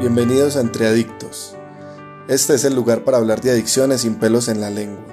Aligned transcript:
Bienvenidos 0.00 0.56
a 0.56 0.62
Entre 0.62 0.86
Adictos. 0.86 1.54
Este 2.26 2.54
es 2.54 2.64
el 2.64 2.74
lugar 2.74 3.04
para 3.04 3.18
hablar 3.18 3.42
de 3.42 3.50
adicciones 3.50 4.00
sin 4.00 4.14
pelos 4.14 4.48
en 4.48 4.58
la 4.58 4.70
lengua, 4.70 5.04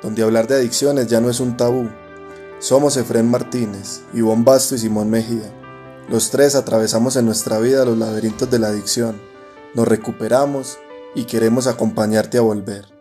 donde 0.00 0.22
hablar 0.22 0.46
de 0.46 0.54
adicciones 0.54 1.06
ya 1.06 1.20
no 1.20 1.28
es 1.28 1.38
un 1.38 1.58
tabú. 1.58 1.90
Somos 2.58 2.96
Efren 2.96 3.30
Martínez, 3.30 4.00
Ivonne 4.14 4.42
Basto 4.42 4.74
y 4.74 4.78
Simón 4.78 5.10
Mejía. 5.10 5.52
Los 6.08 6.30
tres 6.30 6.54
atravesamos 6.54 7.16
en 7.16 7.26
nuestra 7.26 7.58
vida 7.58 7.84
los 7.84 7.98
laberintos 7.98 8.50
de 8.50 8.58
la 8.58 8.68
adicción, 8.68 9.20
nos 9.74 9.86
recuperamos 9.86 10.78
y 11.14 11.24
queremos 11.24 11.66
acompañarte 11.66 12.38
a 12.38 12.40
volver. 12.40 12.91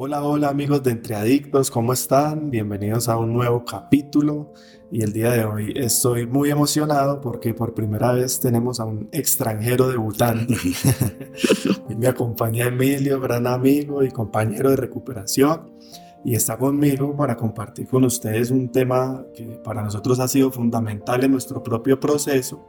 Hola, 0.00 0.22
hola 0.22 0.48
amigos 0.48 0.84
de 0.84 0.92
Entre 0.92 1.16
Adictos, 1.16 1.72
¿cómo 1.72 1.92
están? 1.92 2.52
Bienvenidos 2.52 3.08
a 3.08 3.16
un 3.16 3.32
nuevo 3.32 3.64
capítulo 3.64 4.52
y 4.92 5.02
el 5.02 5.12
día 5.12 5.32
de 5.32 5.44
hoy 5.44 5.72
estoy 5.74 6.24
muy 6.24 6.52
emocionado 6.52 7.20
porque 7.20 7.52
por 7.52 7.74
primera 7.74 8.12
vez 8.12 8.38
tenemos 8.38 8.78
a 8.78 8.84
un 8.84 9.08
extranjero 9.10 9.88
debutante. 9.88 10.54
y 11.88 11.94
me 11.96 12.06
acompaña 12.06 12.66
Emilio, 12.66 13.20
gran 13.20 13.48
amigo 13.48 14.04
y 14.04 14.12
compañero 14.12 14.70
de 14.70 14.76
recuperación 14.76 15.72
y 16.24 16.36
está 16.36 16.56
conmigo 16.56 17.16
para 17.16 17.36
compartir 17.36 17.88
con 17.88 18.04
ustedes 18.04 18.52
un 18.52 18.70
tema 18.70 19.26
que 19.34 19.60
para 19.64 19.82
nosotros 19.82 20.20
ha 20.20 20.28
sido 20.28 20.52
fundamental 20.52 21.24
en 21.24 21.32
nuestro 21.32 21.60
propio 21.60 21.98
proceso, 21.98 22.68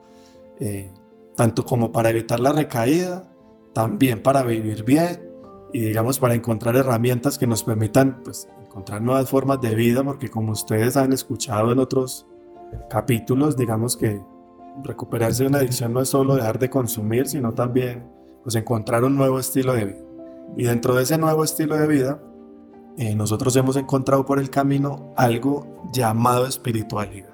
eh, 0.59 0.91
tanto 1.35 1.63
como 1.63 1.91
para 1.91 2.09
evitar 2.09 2.39
la 2.39 2.53
recaída, 2.53 3.31
también 3.71 4.23
para 4.23 4.41
vivir 4.41 4.83
bien 4.83 5.28
y 5.71 5.81
digamos 5.81 6.19
para 6.19 6.33
encontrar 6.33 6.75
herramientas 6.75 7.37
que 7.37 7.47
nos 7.47 7.63
permitan 7.63 8.21
pues, 8.23 8.47
encontrar 8.63 9.01
nuevas 9.01 9.29
formas 9.29 9.61
de 9.61 9.75
vida, 9.75 10.03
porque 10.03 10.29
como 10.29 10.51
ustedes 10.51 10.97
han 10.97 11.13
escuchado 11.13 11.71
en 11.71 11.79
otros 11.79 12.25
capítulos, 12.89 13.57
digamos 13.57 13.97
que 13.97 14.21
recuperarse 14.83 15.43
de 15.43 15.49
una 15.49 15.59
adicción 15.59 15.93
no 15.93 16.01
es 16.01 16.09
solo 16.09 16.35
dejar 16.35 16.59
de 16.59 16.69
consumir, 16.69 17.27
sino 17.27 17.53
también 17.53 18.07
pues, 18.43 18.55
encontrar 18.55 19.03
un 19.03 19.15
nuevo 19.15 19.39
estilo 19.39 19.73
de 19.73 19.85
vida. 19.85 19.99
Y 20.57 20.63
dentro 20.63 20.95
de 20.95 21.03
ese 21.03 21.17
nuevo 21.17 21.43
estilo 21.43 21.77
de 21.77 21.87
vida, 21.87 22.21
eh, 22.97 23.15
nosotros 23.15 23.55
hemos 23.55 23.75
encontrado 23.75 24.25
por 24.25 24.39
el 24.39 24.49
camino 24.49 25.13
algo 25.15 25.83
llamado 25.93 26.47
espiritualidad. 26.47 27.29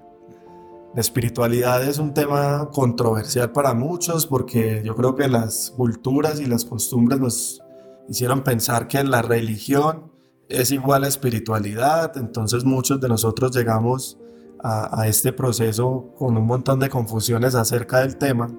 La 0.94 1.02
espiritualidad 1.02 1.84
es 1.84 1.98
un 1.98 2.14
tema 2.14 2.70
controversial 2.72 3.52
para 3.52 3.74
muchos 3.74 4.28
porque 4.28 4.82
yo 4.86 4.96
creo 4.96 5.16
que 5.16 5.28
las 5.28 5.74
culturas 5.76 6.40
y 6.40 6.46
las 6.46 6.64
costumbres 6.64 7.20
nos 7.20 7.62
hicieron 8.10 8.44
pensar 8.44 8.88
que 8.88 9.04
la 9.04 9.22
religión 9.22 10.12
es 10.50 10.72
igual 10.72 11.04
a 11.04 11.08
espiritualidad, 11.08 12.18
entonces 12.18 12.64
muchos 12.64 13.02
de 13.02 13.10
nosotros 13.10 13.56
llegamos 13.56 14.18
a, 14.68 15.08
este 15.08 15.32
proceso 15.32 16.12
con 16.18 16.36
un 16.38 16.48
montón 16.48 16.80
de 16.80 16.90
confusiones 16.90 17.54
acerca 17.54 18.00
del 18.00 18.18
tema, 18.18 18.50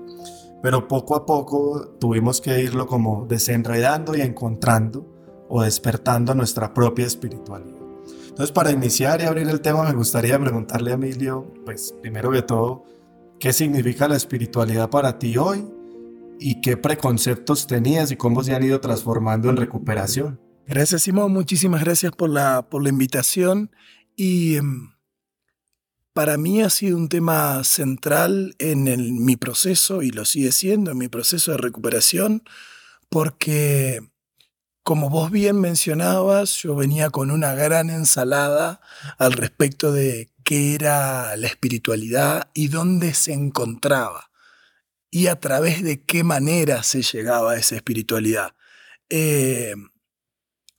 pero 0.63 0.87
poco 0.87 1.17
a 1.17 1.27
poco 1.27 1.97
tuvimos 1.99 2.41
que 2.41 2.63
irlo 2.63 2.87
como 2.87 3.27
desenredando 3.29 4.17
y 4.17 4.21
encontrando 4.21 5.05
o 5.49 5.63
despertando 5.63 6.33
nuestra 6.35 6.73
propia 6.73 7.07
espiritualidad. 7.07 7.81
Entonces, 8.29 8.53
para 8.53 8.71
iniciar 8.71 9.21
y 9.21 9.25
abrir 9.25 9.49
el 9.49 9.61
tema, 9.61 9.83
me 9.83 9.95
gustaría 9.95 10.39
preguntarle 10.39 10.93
a 10.93 10.95
Emilio, 10.95 11.53
pues 11.65 11.93
primero 12.01 12.31
que 12.31 12.43
todo, 12.43 12.85
¿qué 13.41 13.53
significa 13.53 14.07
la 14.07 14.17
espiritualidad 14.17 14.89
para 14.91 15.19
ti 15.19 15.37
hoy 15.39 15.67
y 16.39 16.61
qué 16.61 16.77
preconceptos 16.77 17.67
tenías 17.67 18.11
y 18.11 18.17
cómo 18.17 18.43
se 18.43 18.55
han 18.55 18.63
ido 18.63 18.81
transformando 18.81 19.51
en 19.51 19.57
recuperación. 19.57 20.41
Gracias, 20.67 21.03
Simón. 21.03 21.33
Muchísimas 21.33 21.83
gracias 21.83 22.13
por 22.13 22.31
la, 22.31 22.69
por 22.69 22.83
la 22.83 22.89
invitación. 22.89 23.71
Y 24.17 24.57
em, 24.57 24.91
para 26.13 26.37
mí 26.37 26.63
ha 26.63 26.71
sido 26.71 26.97
un 26.97 27.09
tema 27.09 27.63
central 27.63 28.57
en 28.59 29.25
mi 29.25 29.37
proceso, 29.37 30.03
y 30.03 30.11
lo 30.11 30.25
sigue 30.25 30.51
siendo, 30.53 30.91
en 30.91 30.99
mi 30.99 31.09
proceso 31.09 31.53
de 31.53 31.59
recuperación, 31.59 32.43
porque, 33.09 34.01
como 34.83 35.09
vos 35.09 35.31
bien 35.31 35.61
mencionabas, 35.61 36.63
yo 36.63 36.75
venía 36.75 37.11
con 37.11 37.31
una 37.31 37.55
gran 37.55 37.91
ensalada 37.91 38.81
al 39.19 39.35
respecto 39.35 39.93
de 39.93 40.31
qué 40.43 40.75
era 40.75 41.37
la 41.37 41.47
espiritualidad 41.47 42.49
y 42.55 42.69
dónde 42.69 43.15
se 43.15 43.33
encontraba 43.33 44.31
y 45.11 45.29
a 45.29 45.39
través 45.41 45.83
de 45.83 46.03
qué 46.03 46.25
manera 46.25 46.83
se 46.83 47.03
llegaba 47.03 47.53
a 47.53 47.57
esa 47.57 47.77
espiritualidad. 47.77 48.55
Eh, 49.09 49.75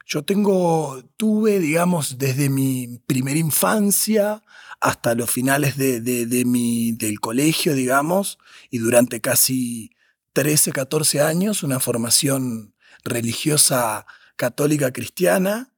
yo 0.05 0.23
tengo, 0.23 1.03
tuve, 1.17 1.59
digamos, 1.59 2.17
desde 2.17 2.49
mi 2.49 3.01
primera 3.07 3.37
infancia 3.37 4.41
hasta 4.79 5.15
los 5.15 5.29
finales 5.29 5.75
de, 5.75 6.43
mi, 6.45 6.93
del 6.93 7.19
colegio, 7.19 7.73
digamos, 7.73 8.37
y 8.69 8.77
durante 8.77 9.19
casi 9.19 9.91
13, 10.33 10.71
14 10.71 11.21
años, 11.21 11.63
una 11.63 11.79
formación 11.79 12.73
religiosa 13.03 14.05
católica 14.37 14.93
cristiana. 14.93 15.73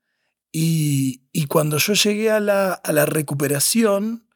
Y, 0.52 1.22
cuando 1.48 1.78
yo 1.78 1.94
llegué 1.94 2.30
a 2.30 2.40
la, 2.40 3.06
recuperación, 3.08 4.28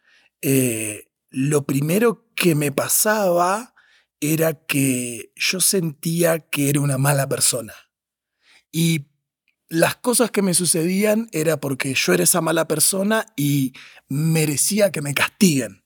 eh, 0.42 1.12
lo 1.30 1.66
primero 1.66 2.26
que 2.36 2.56
me 2.56 2.72
pasaba 2.72 3.73
era 4.24 4.54
que 4.54 5.34
yo 5.36 5.60
sentía 5.60 6.40
que 6.40 6.70
era 6.70 6.80
una 6.80 6.98
mala 6.98 7.28
persona. 7.28 7.74
Y 8.72 9.08
las 9.68 9.98
cosas 9.98 10.32
que 10.32 10.42
me 10.42 10.54
sucedían 10.54 11.28
era 11.34 11.60
porque 11.60 11.94
yo 11.94 12.14
era 12.14 12.24
esa 12.24 12.40
mala 12.40 12.68
persona 12.68 13.26
y 13.36 13.74
merecía 14.08 14.94
que 14.94 15.02
me 15.02 15.14
castiguen, 15.14 15.84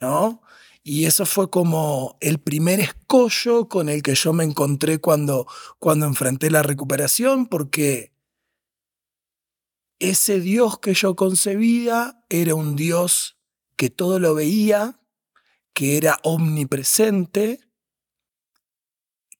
¿no? 0.00 0.42
Y 0.82 1.04
eso 1.04 1.24
fue 1.24 1.50
como 1.50 2.18
el 2.20 2.40
primer 2.40 2.80
escollo 2.80 3.68
con 3.68 3.88
el 3.88 4.02
que 4.02 4.16
yo 4.16 4.32
me 4.32 4.42
encontré 4.42 4.98
cuando, 4.98 5.46
cuando 5.78 6.06
enfrenté 6.06 6.50
la 6.50 6.64
recuperación, 6.64 7.46
porque 7.46 8.12
ese 10.00 10.40
Dios 10.40 10.80
que 10.80 10.94
yo 10.94 11.14
concebía 11.14 12.24
era 12.28 12.56
un 12.56 12.74
Dios 12.74 13.38
que 13.76 13.88
todo 13.88 14.18
lo 14.18 14.34
veía, 14.34 14.98
que 15.72 15.96
era 15.96 16.18
omnipresente, 16.22 17.60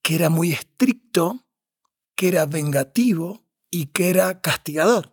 que 0.02 0.14
era 0.14 0.30
muy 0.30 0.52
estricto, 0.52 1.46
que 2.16 2.28
era 2.28 2.46
vengativo 2.46 3.44
y 3.70 3.86
que 3.86 4.10
era 4.10 4.40
castigador. 4.40 5.12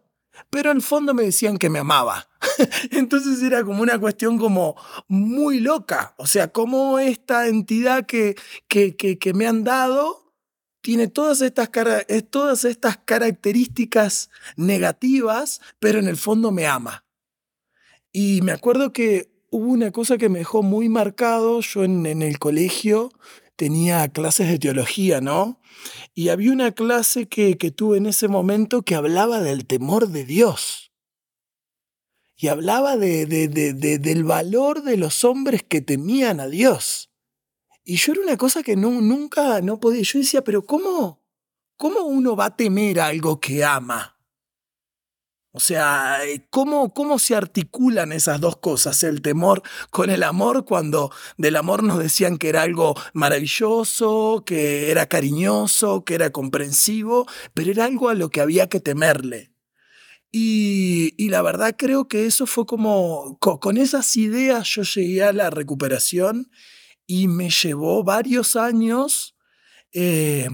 Pero 0.50 0.72
en 0.72 0.78
el 0.78 0.84
fondo 0.84 1.14
me 1.14 1.24
decían 1.24 1.58
que 1.58 1.70
me 1.70 1.80
amaba. 1.80 2.30
Entonces 2.92 3.42
era 3.44 3.64
como 3.64 3.82
una 3.82 4.00
cuestión 4.00 4.38
como 4.38 4.76
muy 5.08 5.60
loca. 5.60 6.16
O 6.18 6.28
sea, 6.28 6.52
cómo 6.52 7.00
esta 7.00 7.48
entidad 7.48 8.06
que, 8.06 8.36
que, 8.68 8.96
que, 8.96 9.34
me 9.34 9.48
han 9.48 9.64
dado 9.64 10.34
tiene 10.82 11.08
todas 11.08 11.42
estas, 11.42 11.70
todas 12.30 12.64
estas 12.64 12.98
características 12.98 14.30
negativas, 14.56 15.62
pero 15.80 16.00
en 16.00 16.08
el 16.08 16.18
fondo 16.18 16.52
me 16.52 16.68
ama. 16.68 17.06
Y 18.12 18.42
me 18.42 18.54
acuerdo 18.54 18.94
que 18.94 19.39
hubo 19.52 19.72
una 19.72 19.92
cosa 19.92 20.18
que 20.18 20.30
me 20.30 20.40
dejó 20.40 20.64
muy 20.64 20.90
marcado. 20.90 21.62
Yo 21.62 21.84
en, 21.84 22.06
el 22.06 22.40
colegio 22.40 23.12
tenía 23.56 24.08
clases 24.10 24.48
de 24.50 24.60
teología, 24.60 25.22
¿no? 25.22 25.60
Y 26.14 26.30
había 26.30 26.52
una 26.52 26.72
clase 26.72 27.28
que, 27.28 27.56
tuve 27.56 27.98
en 27.98 28.06
ese 28.06 28.28
momento 28.28 28.82
que 28.82 28.96
hablaba 28.96 29.42
del 29.42 29.66
temor 29.66 30.10
de 30.10 30.26
Dios. 30.26 30.92
Y 32.36 32.48
hablaba 32.48 32.96
de, 32.96 33.26
del 33.26 34.24
valor 34.24 34.84
de 34.84 34.96
los 34.98 35.26
hombres 35.26 35.64
que 35.64 35.82
temían 35.82 36.40
a 36.40 36.48
Dios. 36.48 37.12
Y 37.84 37.98
yo 37.98 38.14
era 38.14 38.22
una 38.22 38.38
cosa 38.38 38.64
que 38.64 38.76
no, 38.76 39.02
nunca 39.02 39.62
no 39.62 39.80
podía. 39.80 40.04
Yo 40.04 40.20
decía, 40.20 40.44
pero 40.44 40.66
¿cómo, 40.66 41.22
¿cómo 41.76 42.02
uno 42.02 42.36
va 42.36 42.46
a 42.46 42.56
temer 42.56 43.00
algo 43.00 43.40
que 43.40 43.66
ama? 43.66 44.19
O 45.52 45.60
sea, 45.60 46.24
eh, 46.26 46.46
¿cómo, 46.52 46.94
¿cómo 46.94 47.18
se 47.18 47.36
articulan 47.36 48.12
esas 48.12 48.40
dos 48.40 48.58
cosas, 48.58 49.04
el 49.04 49.24
temor 49.24 49.64
con 49.90 50.12
el 50.12 50.22
amor, 50.22 50.64
cuando 50.64 51.12
del 51.38 51.56
amor 51.56 51.82
nos 51.82 51.98
decían 51.98 52.38
que 52.38 52.50
era 52.50 52.62
algo 52.62 52.96
maravilloso, 53.14 54.44
que 54.46 54.92
era 54.92 55.08
cariñoso, 55.08 56.06
que 56.06 56.14
era 56.14 56.32
comprensivo, 56.32 57.26
pero 57.56 57.72
era 57.72 57.86
algo 57.86 58.10
a 58.10 58.14
lo 58.14 58.30
que 58.30 58.42
había 58.42 58.70
que 58.70 58.80
temerle? 58.80 59.52
Y, 60.32 61.16
y 61.18 61.30
la 61.30 61.42
verdad 61.42 61.76
creo 61.76 62.08
que 62.08 62.28
eso 62.28 62.46
fue 62.46 62.68
como, 62.68 63.40
con, 63.40 63.78
esas 63.78 64.16
ideas 64.18 64.68
yo 64.68 64.84
llegué 64.84 65.24
a 65.24 65.34
la 65.34 65.50
recuperación 65.50 66.52
y 67.08 67.28
me 67.28 67.50
llevó 67.50 68.04
varios 68.04 68.56
años 68.56 69.36
eh, 69.92 70.48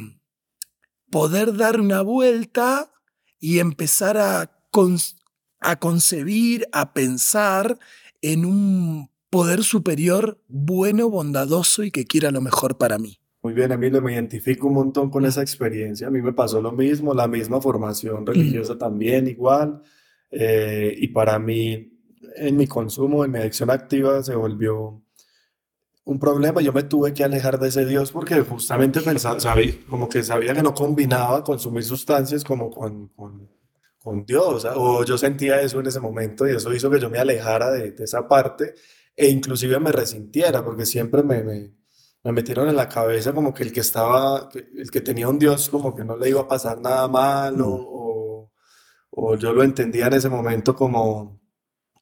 poder 1.12 1.58
dar 1.58 1.82
una 1.82 2.02
vuelta 2.02 2.94
y 3.38 3.60
empezar 3.60 4.18
a 4.18 4.55
a 5.60 5.76
concebir, 5.78 6.68
a 6.72 6.94
pensar 6.94 7.78
en 8.22 8.46
un 8.46 9.10
poder 9.30 9.64
superior 9.64 10.40
bueno, 10.48 11.10
bondadoso 11.10 11.84
y 11.84 11.92
que 11.92 12.06
quiera 12.06 12.32
lo 12.32 12.42
mejor 12.42 12.78
para 12.78 12.98
mí. 12.98 13.20
Muy 13.42 13.54
bien, 13.54 13.72
Emilio, 13.72 14.02
me 14.02 14.14
identifico 14.14 14.68
un 14.68 14.74
montón 14.74 15.10
con 15.10 15.26
esa 15.26 15.42
experiencia. 15.42 16.08
A 16.08 16.10
mí 16.10 16.22
me 16.22 16.34
pasó 16.34 16.62
lo 16.62 16.72
mismo, 16.72 17.14
la 17.14 17.28
misma 17.28 17.62
formación 17.62 18.26
religiosa 18.26 18.78
también 18.78 19.28
igual. 19.28 19.82
Eh, 20.32 20.96
y 20.98 21.10
para 21.10 21.38
mí 21.38 21.92
en 22.36 22.58
mi 22.58 22.68
consumo, 22.68 23.24
en 23.24 23.32
mi 23.32 23.40
adicción 23.40 23.70
activa, 23.70 24.24
se 24.24 24.36
volvió 24.36 25.02
un 26.06 26.20
problema. 26.20 26.62
Yo 26.62 26.74
me 26.74 26.84
tuve 26.84 27.14
que 27.14 27.24
alejar 27.24 27.60
de 27.60 27.70
ese 27.70 27.86
Dios 27.86 28.12
porque 28.12 28.42
justamente 28.42 29.02
pensaba, 29.02 29.40
sabía, 29.40 29.74
como 29.90 30.10
que 30.10 30.24
sabía 30.24 30.54
que 30.54 30.64
no 30.64 30.74
combinaba 30.74 31.44
consumir 31.44 31.84
sustancias 31.84 32.44
como 32.44 32.70
con, 32.70 33.10
con, 33.10 33.50
con 34.06 34.24
Dios. 34.24 34.68
O 34.76 35.04
yo 35.04 35.18
sentía 35.18 35.60
eso 35.62 35.80
en 35.80 35.88
ese 35.88 36.00
momento 36.00 36.48
y 36.48 36.52
eso 36.52 36.72
hizo 36.72 36.92
que 36.92 37.00
yo 37.00 37.10
me 37.10 37.18
alejara 37.18 37.72
de, 37.72 37.92
de 37.92 38.04
esa 38.04 38.28
parte 38.28 38.76
e 39.16 39.30
inclusive 39.30 39.80
me 39.80 39.92
resintiera 39.92 40.64
porque 40.64 40.86
siempre 40.86 41.24
me, 41.24 41.44
me, 41.44 41.74
me, 42.24 42.32
metieron 42.32 42.70
en 42.70 42.76
la 42.76 42.88
cabeza 42.88 43.34
como 43.34 43.52
que 43.52 43.64
el 43.64 43.74
que 43.74 43.80
estaba, 43.80 44.50
el 44.54 44.92
que 44.92 45.02
tenía 45.02 45.28
un 45.28 45.40
Dios 45.40 45.70
como 45.70 45.96
que 45.96 46.06
no 46.06 46.18
le 46.18 46.30
iba 46.30 46.42
a 46.42 46.48
pasar 46.48 46.80
nada 46.80 47.08
malo 47.08 47.66
mm. 47.66 47.86
o, 47.88 48.52
o 49.10 49.36
yo 49.38 49.54
lo 49.54 49.64
entendía 49.64 50.06
en 50.08 50.14
ese 50.14 50.30
momento 50.30 50.76
como, 50.76 51.42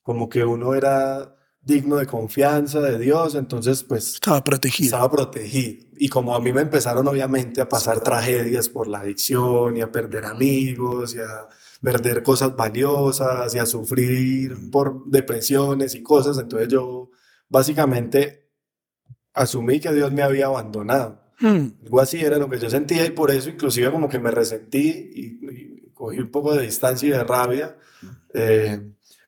como 0.01 0.27
que 0.27 0.43
uno 0.43 0.75
era 0.75 1.37
digno 1.61 1.95
de 1.95 2.05
confianza 2.05 2.81
de 2.81 2.99
Dios, 2.99 3.35
entonces 3.35 3.83
pues... 3.83 4.15
Estaba 4.15 4.43
protegido. 4.43 4.87
Estaba 4.87 5.09
protegido. 5.09 5.85
Y 5.97 6.09
como 6.09 6.35
a 6.35 6.41
mí 6.41 6.51
me 6.51 6.61
empezaron 6.61 7.07
obviamente 7.07 7.61
a 7.61 7.69
pasar 7.69 8.01
tragedias 8.01 8.67
por 8.67 8.87
la 8.89 8.99
adicción 8.99 9.77
y 9.77 9.81
a 9.81 9.89
perder 9.89 10.25
amigos 10.25 11.15
y 11.15 11.19
a 11.19 11.47
perder 11.83 12.23
cosas 12.23 12.55
valiosas 12.55 13.53
y 13.53 13.59
a 13.59 13.65
sufrir 13.65 14.71
por 14.71 15.05
depresiones 15.05 15.95
y 15.95 16.01
cosas, 16.01 16.37
entonces 16.37 16.69
yo 16.69 17.11
básicamente 17.49 18.49
asumí 19.33 19.81
que 19.81 19.91
Dios 19.91 20.11
me 20.13 20.23
había 20.23 20.45
abandonado. 20.45 21.21
Hmm. 21.41 21.73
Algo 21.83 21.99
así 21.99 22.21
era 22.21 22.37
lo 22.37 22.49
que 22.49 22.57
yo 22.57 22.69
sentía 22.69 23.05
y 23.05 23.09
por 23.09 23.31
eso 23.31 23.49
inclusive 23.49 23.91
como 23.91 24.07
que 24.07 24.17
me 24.17 24.31
resentí 24.31 25.11
y, 25.13 25.91
cogí 25.93 26.19
un 26.19 26.31
poco 26.31 26.55
de 26.55 26.63
distancia 26.63 27.07
y 27.07 27.11
de 27.11 27.23
rabia. 27.23 27.77
Eh, 28.33 28.79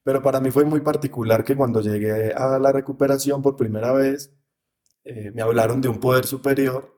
pero 0.04 0.22
para 0.22 0.40
mí 0.40 0.50
fue 0.50 0.64
muy 0.64 0.80
particular 0.80 1.44
que 1.44 1.56
cuando 1.56 1.82
llegué 1.82 2.32
a 2.32 2.58
la 2.58 2.72
recuperación 2.72 3.42
por 3.42 3.58
primera 3.58 3.92
vez, 3.92 4.34
eh, 5.04 5.32
me 5.34 5.42
hablaron 5.42 5.82
de 5.82 5.90
un 5.90 6.00
poder 6.00 6.26
superior 6.26 6.95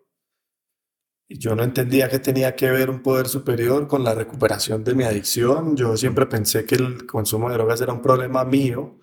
yo 1.29 1.55
no 1.55 1.63
entendía 1.63 2.09
que 2.09 2.19
tenía 2.19 2.55
que 2.55 2.71
ver 2.71 2.89
un 2.89 3.01
poder 3.01 3.27
superior 3.27 3.87
con 3.87 4.03
la 4.03 4.15
recuperación 4.15 4.83
de 4.83 4.95
mi 4.95 5.03
adicción. 5.03 5.75
Yo 5.75 5.97
siempre 5.97 6.25
pensé 6.25 6.65
que 6.65 6.75
el 6.75 7.05
consumo 7.05 7.49
de 7.49 7.55
drogas 7.55 7.81
era 7.81 7.93
un 7.93 8.01
problema 8.01 8.45
mío 8.45 8.99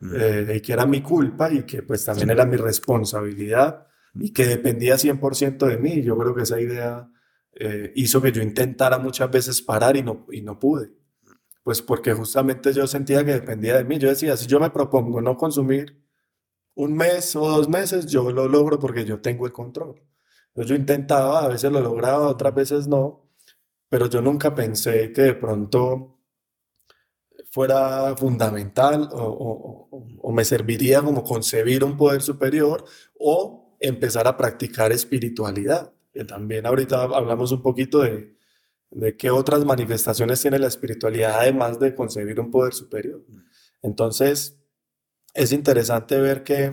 mm. 0.00 0.14
eh, 0.14 0.52
y 0.56 0.60
que 0.60 0.72
era 0.72 0.86
mi 0.86 1.02
culpa 1.02 1.52
y 1.52 1.64
que 1.64 1.82
pues 1.82 2.04
también 2.04 2.30
era 2.30 2.46
mi 2.46 2.56
responsabilidad 2.56 3.86
y 4.14 4.32
que 4.32 4.46
dependía 4.46 4.96
100% 4.96 5.66
de 5.66 5.76
mí. 5.78 6.02
Yo 6.02 6.16
creo 6.16 6.34
que 6.34 6.42
esa 6.42 6.60
idea 6.60 7.08
eh, 7.52 7.92
hizo 7.96 8.22
que 8.22 8.32
yo 8.32 8.42
intentara 8.42 8.98
muchas 8.98 9.30
veces 9.30 9.60
parar 9.62 9.96
y 9.96 10.02
no, 10.02 10.26
y 10.30 10.40
no 10.42 10.58
pude 10.58 10.92
pues 11.66 11.82
porque 11.82 12.12
justamente 12.12 12.72
yo 12.72 12.86
sentía 12.86 13.24
que 13.24 13.32
dependía 13.32 13.76
de 13.76 13.82
mí. 13.82 13.98
Yo 13.98 14.08
decía, 14.08 14.36
si 14.36 14.46
yo 14.46 14.60
me 14.60 14.70
propongo 14.70 15.20
no 15.20 15.36
consumir 15.36 16.00
un 16.76 16.94
mes 16.94 17.34
o 17.34 17.40
dos 17.40 17.68
meses, 17.68 18.06
yo 18.06 18.30
lo 18.30 18.46
logro 18.46 18.78
porque 18.78 19.04
yo 19.04 19.20
tengo 19.20 19.46
el 19.46 19.52
control. 19.52 20.00
Yo 20.56 20.74
intentaba, 20.74 21.44
a 21.44 21.48
veces 21.48 21.70
lo 21.70 21.80
lograba, 21.80 22.28
otras 22.28 22.54
veces 22.54 22.88
no, 22.88 23.28
pero 23.88 24.06
yo 24.08 24.22
nunca 24.22 24.54
pensé 24.54 25.12
que 25.12 25.22
de 25.22 25.34
pronto 25.34 26.18
fuera 27.50 28.16
fundamental 28.16 29.08
o, 29.12 29.88
o 30.18 30.32
me 30.32 30.44
serviría 30.44 31.02
como 31.02 31.22
concebir 31.22 31.84
un 31.84 31.96
poder 31.96 32.22
superior 32.22 32.84
o 33.18 33.76
empezar 33.80 34.26
a 34.26 34.36
practicar 34.36 34.92
espiritualidad. 34.92 35.92
Que 36.12 36.24
también 36.24 36.66
ahorita 36.66 37.02
hablamos 37.02 37.52
un 37.52 37.62
poquito 37.62 38.00
de, 38.00 38.36
de 38.90 39.16
qué 39.16 39.30
otras 39.30 39.64
manifestaciones 39.64 40.40
tiene 40.40 40.58
la 40.58 40.66
espiritualidad 40.68 41.40
además 41.40 41.78
de 41.78 41.94
concebir 41.94 42.40
un 42.40 42.50
poder 42.50 42.72
superior. 42.72 43.24
Entonces, 43.82 44.58
es 45.34 45.52
interesante 45.52 46.18
ver 46.18 46.42
que 46.42 46.72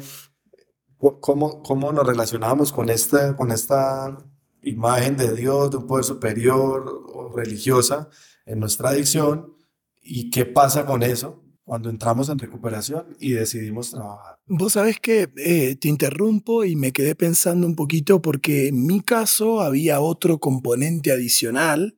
cómo, 1.20 1.62
cómo 1.64 1.92
nos 1.92 2.06
relacionamos 2.06 2.72
con 2.72 2.90
esta, 2.90 3.36
con 3.36 3.52
esta 3.52 4.18
imagen 4.62 5.18
de 5.18 5.36
Dios, 5.36 5.72
de 5.72 5.78
un 5.78 5.88
poder 5.88 6.06
superior 6.06 7.04
o 7.14 7.34
religiosa 7.36 8.10
en 8.46 8.60
nuestra 8.60 8.90
adicción 8.90 9.54
y 10.02 10.30
qué 10.30 10.46
pasa 10.46 10.86
con 10.86 11.04
eso 11.04 11.44
cuando 11.64 11.90
entramos 11.90 12.28
en 12.30 12.40
recuperación 12.40 13.16
y 13.20 13.32
decidimos 13.32 13.92
trabajar. 13.92 14.38
Vos 14.48 14.74
sabés 14.74 15.00
que 15.00 15.30
eh, 15.38 15.76
te 15.78 15.88
interrumpo 15.88 16.66
y 16.66 16.76
me 16.76 16.92
quedé 16.92 17.16
pensando 17.16 17.66
un 17.66 17.76
poquito 17.76 18.22
porque 18.22 18.68
en 18.68 18.86
mi 18.86 19.02
caso 19.02 19.62
había 19.62 20.02
otro 20.02 20.40
componente 20.40 21.12
adicional 21.12 21.96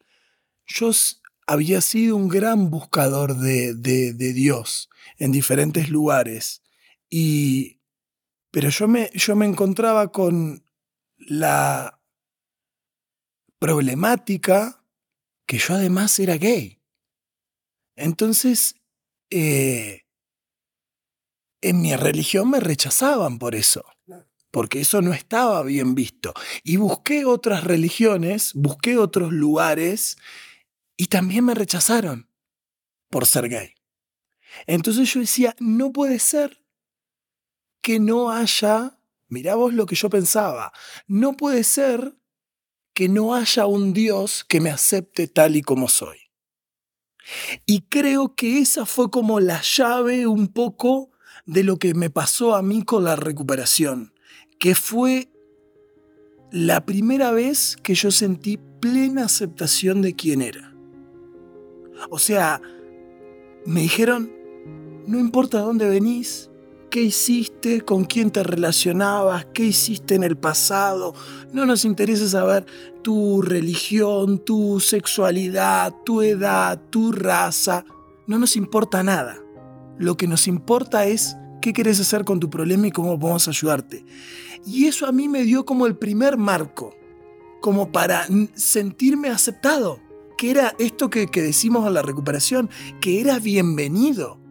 yo 0.65 0.91
había 1.47 1.81
sido 1.81 2.15
un 2.15 2.27
gran 2.27 2.69
buscador 2.69 3.37
de, 3.37 3.73
de, 3.75 4.33
Dios 4.33 4.89
en 5.17 5.31
diferentes 5.31 5.89
lugares. 5.89 6.63
Y, 7.09 7.75
pero 8.55 8.69
yo 8.69 8.87
me, 8.87 9.09
yo 9.13 9.35
me 9.35 9.45
encontraba 9.45 10.13
con 10.13 10.63
la 11.17 11.99
problemática 13.59 14.81
que 15.45 15.57
yo 15.57 15.73
además 15.73 16.17
era 16.19 16.37
gay. 16.37 16.81
Entonces, 17.97 18.75
eh, 19.29 20.03
en 21.59 21.81
mi 21.81 21.97
religión 21.97 22.49
me 22.49 22.61
rechazaban 22.61 23.39
por 23.39 23.55
eso, 23.55 23.83
porque 24.51 24.79
eso 24.79 25.01
no 25.01 25.11
estaba 25.11 25.61
bien 25.63 25.93
visto. 25.93 26.33
Y 26.63 26.77
busqué 26.77 27.25
otras 27.25 27.65
religiones, 27.65 28.53
busqué 28.53 28.97
otros 28.97 29.33
lugares 29.33 30.15
y 30.95 31.07
también 31.07 31.43
me 31.43 31.55
rechazaron 31.55 32.29
por 33.09 33.25
ser 33.25 33.49
gay. 33.49 33.73
Entonces 34.65 35.13
yo 35.13 35.19
decía, 35.19 35.57
no 35.59 35.91
puede 35.91 36.19
ser 36.19 36.64
que 37.85 37.99
no 37.99 38.31
haya, 38.31 38.97
mirá 39.27 39.53
vos 39.53 39.71
lo 39.71 39.85
que 39.85 39.93
yo 39.93 40.09
pensaba, 40.09 40.73
no 41.05 41.37
puede 41.37 41.63
ser 41.63 42.17
que 42.95 43.07
no 43.07 43.35
haya 43.35 43.67
un 43.67 43.93
Dios 43.93 44.43
que 44.43 44.59
me 44.59 44.71
acepte 44.71 45.27
tal 45.27 45.55
y 45.55 45.61
como 45.61 45.87
soy. 45.87 46.17
Y 47.67 47.81
creo 47.81 48.33
que 48.33 48.57
esa 48.57 48.87
fue 48.87 49.11
como 49.11 49.39
la 49.39 49.61
llave 49.61 50.25
un 50.25 50.47
poco 50.47 51.11
de 51.45 51.63
lo 51.63 51.77
que 51.77 51.93
me 51.93 52.09
pasó 52.09 52.55
a 52.55 52.63
mí 52.63 52.83
con 52.83 53.03
la 53.03 53.15
recuperación, 53.15 54.15
que 54.57 54.73
fue 54.73 55.29
la 56.51 56.88
primera 56.88 57.29
vez 57.29 57.77
que 57.83 57.93
yo 57.93 58.09
sentí 58.09 58.57
plena 58.79 59.25
aceptación 59.25 60.01
de 60.01 60.15
quién 60.15 60.41
era. 60.41 60.73
O 62.09 62.17
sea, 62.17 62.63
me 63.63 63.81
dijeron, 63.81 64.31
no 65.05 65.19
importa 65.19 65.59
dónde 65.59 65.88
venís, 65.88 66.49
qué 66.95 67.01
hiciste, 67.01 67.81
con 67.81 68.05
quién 68.05 68.31
te 68.31 68.41
relacionabas, 68.41 69.48
qué 69.53 69.65
hiciste 69.65 70.15
en 70.15 70.24
el 70.24 70.38
pasado, 70.38 71.13
no 71.51 71.65
nos 71.65 71.84
interesa 71.84 72.25
saber 72.25 72.65
tu 73.01 73.41
religión, 73.41 74.39
tu 74.39 74.79
sexualidad, 74.79 75.93
tu 76.05 76.22
edad, 76.22 76.81
tu 76.89 77.12
raza, 77.12 77.84
no 78.27 78.39
nos 78.39 78.55
importa 78.55 79.03
nada. 79.03 79.38
Lo 79.98 80.15
que 80.15 80.25
nos 80.25 80.48
importa 80.48 81.05
es 81.05 81.36
qué 81.62 81.74
querés 81.74 82.00
hacer 82.00 82.24
con 82.24 82.39
tu 82.39 82.50
problema 82.50 82.88
y 82.88 82.91
cómo 82.91 83.19
podemos 83.19 83.50
ayudarte. 83.50 84.05
Y 84.65 84.86
eso 84.86 85.05
a 85.05 85.12
mí 85.12 85.27
me 85.27 85.43
dio 85.43 85.65
como 85.65 85.88
el 85.88 85.98
primer 85.98 86.38
marco, 86.38 86.96
como 87.60 87.91
para 87.91 88.25
sentirme 88.53 89.27
aceptado 89.27 90.00
que 90.38 90.50
era 90.50 90.74
esto 90.79 91.10
que, 91.10 91.27
decimos 91.27 91.86
a 91.86 91.89
la 91.89 92.03
recuperación, 92.03 92.69
que 93.01 93.19
era 93.19 93.38
bienvenido. 93.39 94.44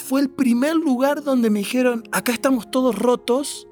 Fue 0.00 0.20
el 0.20 0.30
primer 0.30 0.74
lugar 0.74 1.22
donde 1.22 1.50
me 1.50 1.60
dijeron, 1.60 2.04
acá 2.12 2.32
estamos 2.32 2.70
todos 2.70 2.96
rotos 2.96 3.68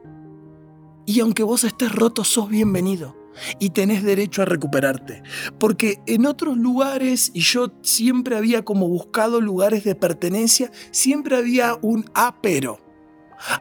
y 1.07 1.21
aunque 1.21 1.43
vos 1.43 1.65
estés 1.65 1.93
roto, 1.93 2.23
sos 2.23 2.49
bienvenido 2.49 3.17
y 3.59 3.71
tenés 3.71 4.03
derecho 4.03 4.43
a 4.43 4.45
recuperarte. 4.45 5.23
Porque 5.59 6.01
en 6.07 6.27
otros 6.27 6.57
lugares, 6.57 7.31
y 7.35 7.41
yo 7.41 7.73
siempre 7.83 8.37
había 8.37 8.65
como 8.65 8.89
buscado 8.89 9.41
lugares 9.41 9.85
de 9.85 9.95
pertenencia, 9.95 10.71
siempre 10.91 11.37
había 11.37 11.79
un 11.83 12.05
apero. 12.15 12.79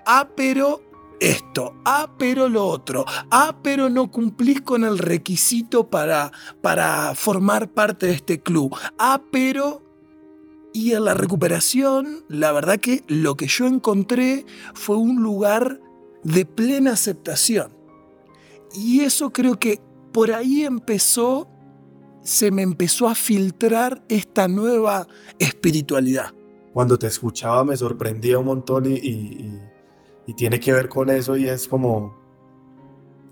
Apero 0.05 0.81
esto, 1.19 1.75
ah, 1.85 2.11
pero 2.17 2.49
lo 2.49 2.65
otro, 2.67 3.05
ah, 3.31 3.57
pero 3.63 3.89
no 3.89 4.11
cumplís 4.11 4.61
con 4.61 4.83
el 4.83 4.97
requisito 4.97 5.89
para, 5.89 6.31
para 6.61 7.15
formar 7.15 7.73
parte 7.73 8.07
de 8.07 8.13
este 8.13 8.41
club, 8.41 8.75
ah, 8.99 9.21
pero... 9.31 9.86
Y 10.73 10.93
en 10.93 11.05
la 11.05 11.13
recuperación, 11.13 12.23
la 12.27 12.51
verdad 12.51 12.79
que 12.79 13.03
lo 13.07 13.35
que 13.35 13.47
yo 13.47 13.65
encontré 13.65 14.45
fue 14.73 14.97
un 14.97 15.23
lugar 15.23 15.79
de 16.23 16.45
plena 16.45 16.93
aceptación. 16.93 17.71
Y 18.75 19.01
eso 19.01 19.31
creo 19.31 19.57
que 19.57 19.79
por 20.11 20.31
ahí 20.31 20.65
empezó, 20.65 21.47
se 22.21 22.51
me 22.51 22.61
empezó 22.61 23.07
a 23.07 23.15
filtrar 23.15 24.03
esta 24.09 24.47
nueva 24.47 25.07
espiritualidad. 25.39 26.33
Cuando 26.73 26.99
te 26.99 27.07
escuchaba 27.07 27.63
me 27.63 27.77
sorprendía 27.77 28.37
un 28.37 28.45
montón 28.45 28.85
y 28.87 30.33
tiene 30.35 30.59
que 30.59 30.73
ver 30.73 30.89
con 30.89 31.09
eso 31.09 31.37
y 31.37 31.47
es 31.47 31.67
como 31.67 32.16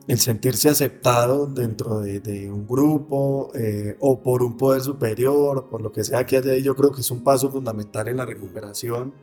el 0.07 0.19
sentirse 0.19 0.69
aceptado 0.69 1.47
dentro 1.47 1.99
de, 1.99 2.49
un 2.51 2.67
grupo 2.67 3.51
eh, 3.55 3.95
o 3.99 4.21
por 4.21 4.43
un 4.43 4.55
poder 4.55 4.81
superior 4.81 5.67
por 5.69 5.81
lo 5.81 5.91
que 5.91 6.03
sea 6.03 6.25
que 6.25 6.37
haya 6.37 6.51
ahí, 6.51 6.61
yo 6.61 6.75
creo 6.75 6.91
que 6.91 7.01
es 7.01 7.09
un 7.11 7.23
paso 7.23 7.49
fundamental 7.49 8.07
en 8.07 8.17
la 8.17 8.25
recuperación 8.25 9.13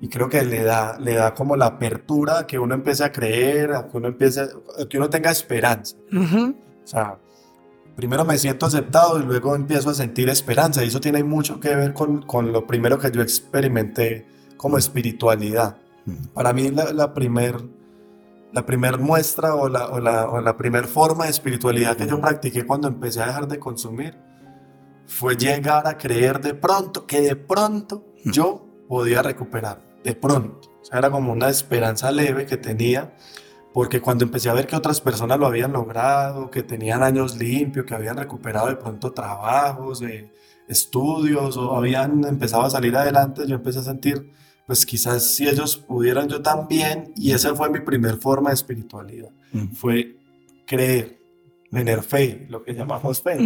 y 0.00 0.08
creo 0.08 0.28
que 0.28 0.42
le 0.44 0.62
da, 0.62 0.98
le 0.98 1.14
da 1.14 1.34
como 1.34 1.56
la 1.56 1.66
apertura 1.66 2.40
a 2.40 2.46
que 2.46 2.58
uno 2.58 2.74
empiece 2.74 3.04
a 3.04 3.12
creer, 3.12 3.72
a 3.72 3.88
que 3.88 3.96
uno, 3.96 4.08
empiece, 4.08 4.40
a 4.40 4.86
que 4.88 4.98
uno 4.98 5.08
tenga 5.08 5.30
esperanza. 5.30 5.96
O 6.12 6.86
sea, 6.86 7.18
primero 7.96 8.24
me 8.24 8.36
siento 8.36 8.66
aceptado 8.66 9.20
y 9.20 9.22
luego 9.22 9.54
empiezo 9.54 9.90
a 9.90 9.94
sentir 9.94 10.28
esperanza 10.28 10.84
y 10.84 10.88
eso 10.88 11.00
tiene 11.00 11.22
mucho 11.22 11.60
que 11.60 11.74
ver 11.74 11.94
con, 11.94 12.22
con 12.22 12.52
lo 12.52 12.66
primero 12.66 12.98
que 12.98 13.10
yo 13.10 13.22
experimenté 13.22 14.26
como 14.56 14.76
espiritualidad. 14.76 15.78
Para 16.34 16.52
mí 16.52 16.70
la, 16.70 16.92
la 16.92 17.14
primer 17.14 17.56
la 18.54 18.64
primera 18.64 18.96
muestra 18.96 19.56
o 19.56 19.68
la, 19.68 19.88
o 19.88 19.98
la, 19.98 20.28
o 20.30 20.40
la 20.40 20.56
primera 20.56 20.86
forma 20.86 21.24
de 21.24 21.30
espiritualidad 21.30 21.96
que 21.96 22.06
yo 22.06 22.20
practiqué 22.20 22.64
cuando 22.64 22.86
empecé 22.86 23.20
a 23.20 23.26
dejar 23.26 23.48
de 23.48 23.58
consumir 23.58 24.16
fue 25.06 25.36
llegar 25.36 25.88
a 25.88 25.98
creer 25.98 26.40
de 26.40 26.54
pronto 26.54 27.04
que 27.04 27.20
de 27.20 27.34
pronto 27.34 28.06
yo 28.24 28.64
podía 28.88 29.22
recuperar, 29.22 29.82
de 30.04 30.14
pronto. 30.14 30.70
O 30.80 30.84
sea, 30.84 31.00
era 31.00 31.10
como 31.10 31.32
una 31.32 31.48
esperanza 31.48 32.12
leve 32.12 32.46
que 32.46 32.56
tenía, 32.56 33.16
porque 33.72 34.00
cuando 34.00 34.24
empecé 34.24 34.50
a 34.50 34.54
ver 34.54 34.68
que 34.68 34.76
otras 34.76 35.00
personas 35.00 35.36
lo 35.38 35.46
habían 35.46 35.72
logrado, 35.72 36.48
que 36.48 36.62
tenían 36.62 37.02
años 37.02 37.36
limpios, 37.36 37.84
que 37.84 37.94
habían 37.94 38.16
recuperado 38.16 38.68
de 38.68 38.76
pronto 38.76 39.12
trabajos, 39.12 40.00
eh, 40.02 40.32
estudios 40.68 41.56
o 41.56 41.74
habían 41.76 42.24
empezado 42.24 42.62
a 42.62 42.70
salir 42.70 42.96
adelante, 42.96 43.48
yo 43.48 43.56
empecé 43.56 43.80
a 43.80 43.82
sentir 43.82 44.32
pues 44.66 44.86
quizás 44.86 45.34
si 45.34 45.48
ellos 45.48 45.76
pudieran 45.76 46.28
yo 46.28 46.40
también, 46.42 47.12
y 47.16 47.32
esa 47.32 47.54
fue 47.54 47.70
mi 47.70 47.80
primer 47.80 48.16
forma 48.16 48.50
de 48.50 48.54
espiritualidad, 48.54 49.30
fue 49.74 50.16
creer, 50.66 51.18
tener 51.70 52.02
fe, 52.02 52.46
lo 52.48 52.62
que 52.62 52.74
llamamos 52.74 53.20
fe. 53.20 53.38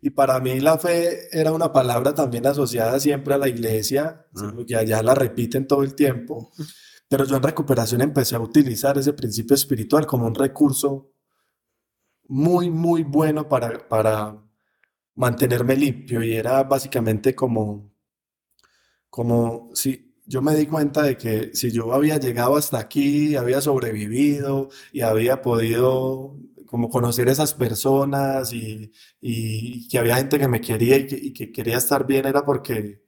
Y 0.00 0.10
para 0.10 0.38
mí 0.40 0.60
la 0.60 0.78
fe 0.78 1.28
era 1.32 1.52
una 1.52 1.72
palabra 1.72 2.14
también 2.14 2.46
asociada 2.46 2.98
siempre 3.00 3.34
a 3.34 3.38
la 3.38 3.48
iglesia, 3.48 4.26
que 4.66 4.76
allá 4.76 5.02
la 5.02 5.14
repiten 5.14 5.66
todo 5.66 5.82
el 5.82 5.94
tiempo, 5.94 6.52
pero 7.08 7.24
yo 7.24 7.36
en 7.36 7.42
recuperación 7.42 8.00
empecé 8.00 8.36
a 8.36 8.40
utilizar 8.40 8.98
ese 8.98 9.12
principio 9.12 9.54
espiritual 9.54 10.06
como 10.06 10.26
un 10.26 10.34
recurso 10.34 11.12
muy, 12.28 12.70
muy 12.70 13.04
bueno 13.04 13.48
para, 13.48 13.86
para 13.88 14.42
mantenerme 15.14 15.76
limpio. 15.76 16.22
Y 16.22 16.34
era 16.34 16.64
básicamente 16.64 17.34
como, 17.34 17.92
como 19.08 19.70
si 19.74 20.05
yo 20.26 20.42
me 20.42 20.54
di 20.54 20.66
cuenta 20.66 21.02
de 21.02 21.16
que 21.16 21.54
si 21.54 21.70
yo 21.70 21.92
había 21.94 22.18
llegado 22.18 22.56
hasta 22.56 22.78
aquí, 22.78 23.36
había 23.36 23.60
sobrevivido 23.60 24.68
y 24.92 25.02
había 25.02 25.40
podido 25.42 26.36
como 26.66 26.90
conocer 26.90 27.28
esas 27.28 27.54
personas 27.54 28.52
y, 28.52 28.92
y 29.20 29.88
que 29.88 29.98
había 29.98 30.16
gente 30.16 30.38
que 30.38 30.48
me 30.48 30.60
quería 30.60 30.96
y 30.98 31.06
que, 31.06 31.16
y 31.16 31.32
que, 31.32 31.52
quería 31.52 31.78
estar 31.78 32.06
bien 32.06 32.26
era 32.26 32.44
porque 32.44 33.02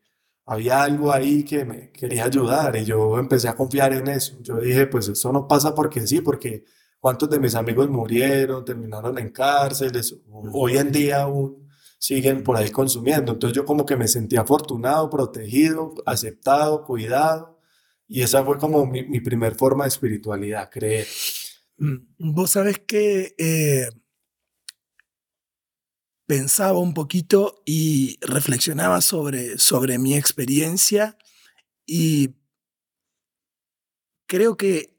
había 0.46 0.82
algo 0.82 1.12
ahí 1.12 1.44
que 1.44 1.64
me 1.64 1.92
quería 1.92 2.24
ayudar 2.24 2.76
y 2.76 2.84
yo 2.84 3.18
empecé 3.18 3.48
a 3.48 3.56
confiar 3.56 3.92
en 3.92 4.08
eso. 4.08 4.38
Yo 4.42 4.58
dije, 4.60 4.86
pues 4.86 5.08
eso 5.08 5.32
no 5.32 5.46
pasa 5.48 5.74
porque 5.74 6.06
sí, 6.06 6.20
porque 6.22 6.64
cuántos 7.00 7.28
de 7.30 7.40
mis 7.40 7.54
amigos 7.54 7.88
murieron, 7.90 8.64
terminaron 8.64 9.18
en 9.18 9.30
cárceles, 9.30 10.16
hoy 10.52 10.78
en 10.78 10.92
día 10.92 11.22
aún 11.22 11.67
siguen 11.98 12.42
por 12.42 12.56
ahí 12.56 12.70
consumiendo. 12.70 13.32
Entonces 13.32 13.56
yo 13.56 13.64
como 13.64 13.84
que 13.84 13.96
me 13.96 14.08
sentí 14.08 14.36
afortunado, 14.36 15.10
protegido, 15.10 15.94
aceptado, 16.06 16.84
cuidado. 16.84 17.58
Y 18.06 18.22
esa 18.22 18.44
fue 18.44 18.56
como 18.58 18.86
mi, 18.86 19.04
mi 19.06 19.20
primer 19.20 19.54
forma 19.54 19.84
de 19.84 19.88
espiritualidad, 19.88 20.70
creer. 20.70 21.06
Mm, 21.76 21.96
vos 22.18 22.50
sabés 22.52 22.78
que 22.78 23.34
eh, 23.38 23.88
pensaba 26.26 26.78
un 26.78 26.94
poquito 26.94 27.62
y 27.66 28.18
reflexionaba 28.20 29.00
sobre, 29.00 29.58
sobre 29.58 29.98
mi 29.98 30.14
experiencia 30.14 31.18
y 31.86 32.36
creo 34.26 34.56
que 34.56 34.98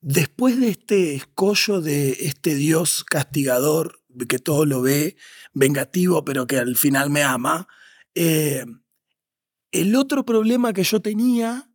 después 0.00 0.60
de 0.60 0.68
este 0.68 1.14
escollo 1.14 1.80
de 1.80 2.10
este 2.20 2.54
Dios 2.54 3.04
castigador 3.04 3.98
que 4.28 4.38
todo 4.38 4.64
lo 4.64 4.82
ve, 4.82 5.16
vengativo, 5.58 6.24
pero 6.24 6.46
que 6.46 6.58
al 6.58 6.76
final 6.76 7.10
me 7.10 7.22
ama. 7.22 7.68
Eh, 8.14 8.64
el 9.70 9.96
otro 9.96 10.24
problema 10.24 10.72
que 10.72 10.84
yo 10.84 11.00
tenía, 11.00 11.70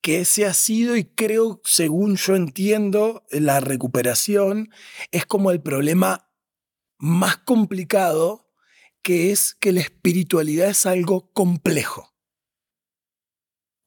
que 0.00 0.20
ese 0.20 0.46
ha 0.46 0.54
sido, 0.54 0.96
y 0.96 1.04
creo, 1.04 1.60
según 1.64 2.16
yo 2.16 2.36
entiendo, 2.36 3.24
la 3.30 3.60
recuperación, 3.60 4.70
es 5.10 5.26
como 5.26 5.50
el 5.50 5.60
problema 5.60 6.30
más 6.98 7.38
complicado, 7.38 8.50
que 9.02 9.32
es 9.32 9.54
que 9.54 9.72
la 9.72 9.80
espiritualidad 9.80 10.68
es 10.68 10.86
algo 10.86 11.32
complejo 11.32 12.10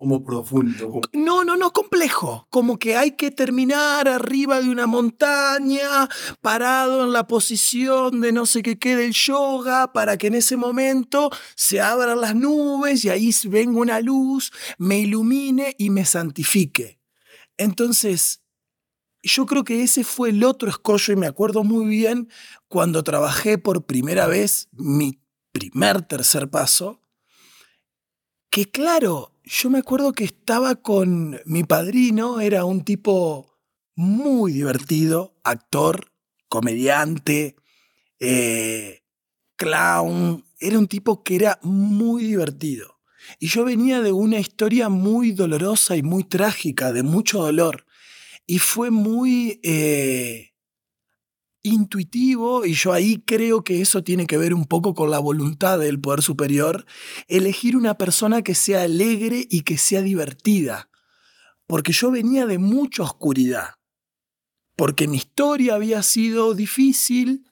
como 0.04 0.22
profundo. 0.22 1.00
No, 1.14 1.46
no, 1.46 1.56
no, 1.56 1.72
complejo. 1.72 2.46
Como 2.50 2.78
que 2.78 2.98
hay 2.98 3.12
que 3.12 3.32
terminar 3.32 4.10
arriba 4.10 4.60
de 4.60 4.70
una 4.70 4.86
montaña, 4.86 6.10
parado 6.42 7.06
en 7.06 7.14
la 7.14 7.26
posición 7.26 8.20
de 8.20 8.34
no 8.34 8.46
sé 8.46 8.64
qué 8.64 8.78
quede 8.78 9.06
el 9.06 9.14
yoga, 9.14 9.94
para 9.94 10.18
que 10.18 10.28
en 10.28 10.34
ese 10.34 10.58
momento 10.58 11.30
se 11.56 11.80
abran 11.80 12.20
las 12.20 12.36
nubes 12.36 13.06
y 13.06 13.10
ahí 13.12 13.32
venga 13.46 13.80
una 13.80 14.02
luz, 14.02 14.52
me 14.78 15.00
ilumine 15.00 15.74
y 15.78 15.90
me 15.90 16.04
santifique. 16.04 17.00
Entonces, 17.56 18.42
yo 19.22 19.46
creo 19.46 19.64
que 19.64 19.84
ese 19.84 20.04
fue 20.04 20.32
el 20.32 20.44
otro 20.44 20.70
escollo 20.70 21.14
y 21.14 21.16
me 21.16 21.28
acuerdo 21.28 21.64
muy 21.64 21.86
bien 21.86 22.28
cuando 22.68 23.04
trabajé 23.04 23.58
por 23.58 23.86
primera 23.86 24.28
vez 24.28 24.68
mi 24.74 25.22
primer 25.54 26.02
tercer 26.02 26.50
paso, 26.50 27.00
que 28.50 28.70
claro, 28.70 29.33
yo 29.44 29.70
me 29.70 29.80
acuerdo 29.80 30.14
que 30.14 30.24
estaba 30.24 30.76
con 30.76 31.40
mi 31.46 31.64
padrino, 31.64 32.40
era 32.40 32.66
un 32.66 32.84
tipo 32.84 33.60
muy 33.96 34.54
divertido, 34.54 35.40
actor, 35.44 36.12
comediante, 36.48 37.56
eh, 38.20 39.04
clown, 39.56 40.46
era 40.60 40.80
un 40.80 40.88
tipo 40.88 41.24
que 41.24 41.36
era 41.36 41.60
muy 41.62 42.24
divertido. 42.24 43.00
Y 43.40 43.48
yo 43.48 43.64
venía 43.64 44.02
de 44.02 44.12
una 44.12 44.40
historia 44.40 44.90
muy 44.90 45.32
dolorosa 45.32 45.96
y 45.96 46.04
muy 46.04 46.24
trágica, 46.24 46.92
de 46.92 47.04
mucho 47.04 47.42
dolor. 47.42 47.86
Y 48.46 48.60
fue 48.60 48.92
muy... 48.92 49.60
Eh, 49.64 50.53
intuitivo, 51.64 52.66
y 52.66 52.74
yo 52.74 52.92
ahí 52.92 53.24
creo 53.26 53.64
que 53.64 53.82
eso 53.82 54.04
tiene 54.04 54.28
que 54.28 54.38
ver 54.38 54.54
un 54.54 54.66
poco 54.66 54.94
con 54.94 55.10
la 55.10 55.20
voluntad 55.20 55.80
del 55.80 56.00
poder 56.00 56.22
superior, 56.22 56.86
elegir 57.28 57.78
una 57.78 57.98
persona 57.98 58.42
que 58.42 58.54
sea 58.54 58.84
alegre 58.84 59.48
y 59.50 59.62
que 59.62 59.78
sea 59.78 60.02
divertida. 60.02 60.90
Porque 61.66 61.94
yo 61.94 62.12
venía 62.12 62.46
de 62.46 62.58
mucha 62.58 63.04
oscuridad, 63.04 63.76
porque 64.76 65.08
mi 65.08 65.18
historia 65.18 65.76
había 65.76 66.04
sido 66.04 66.54
difícil 66.54 67.50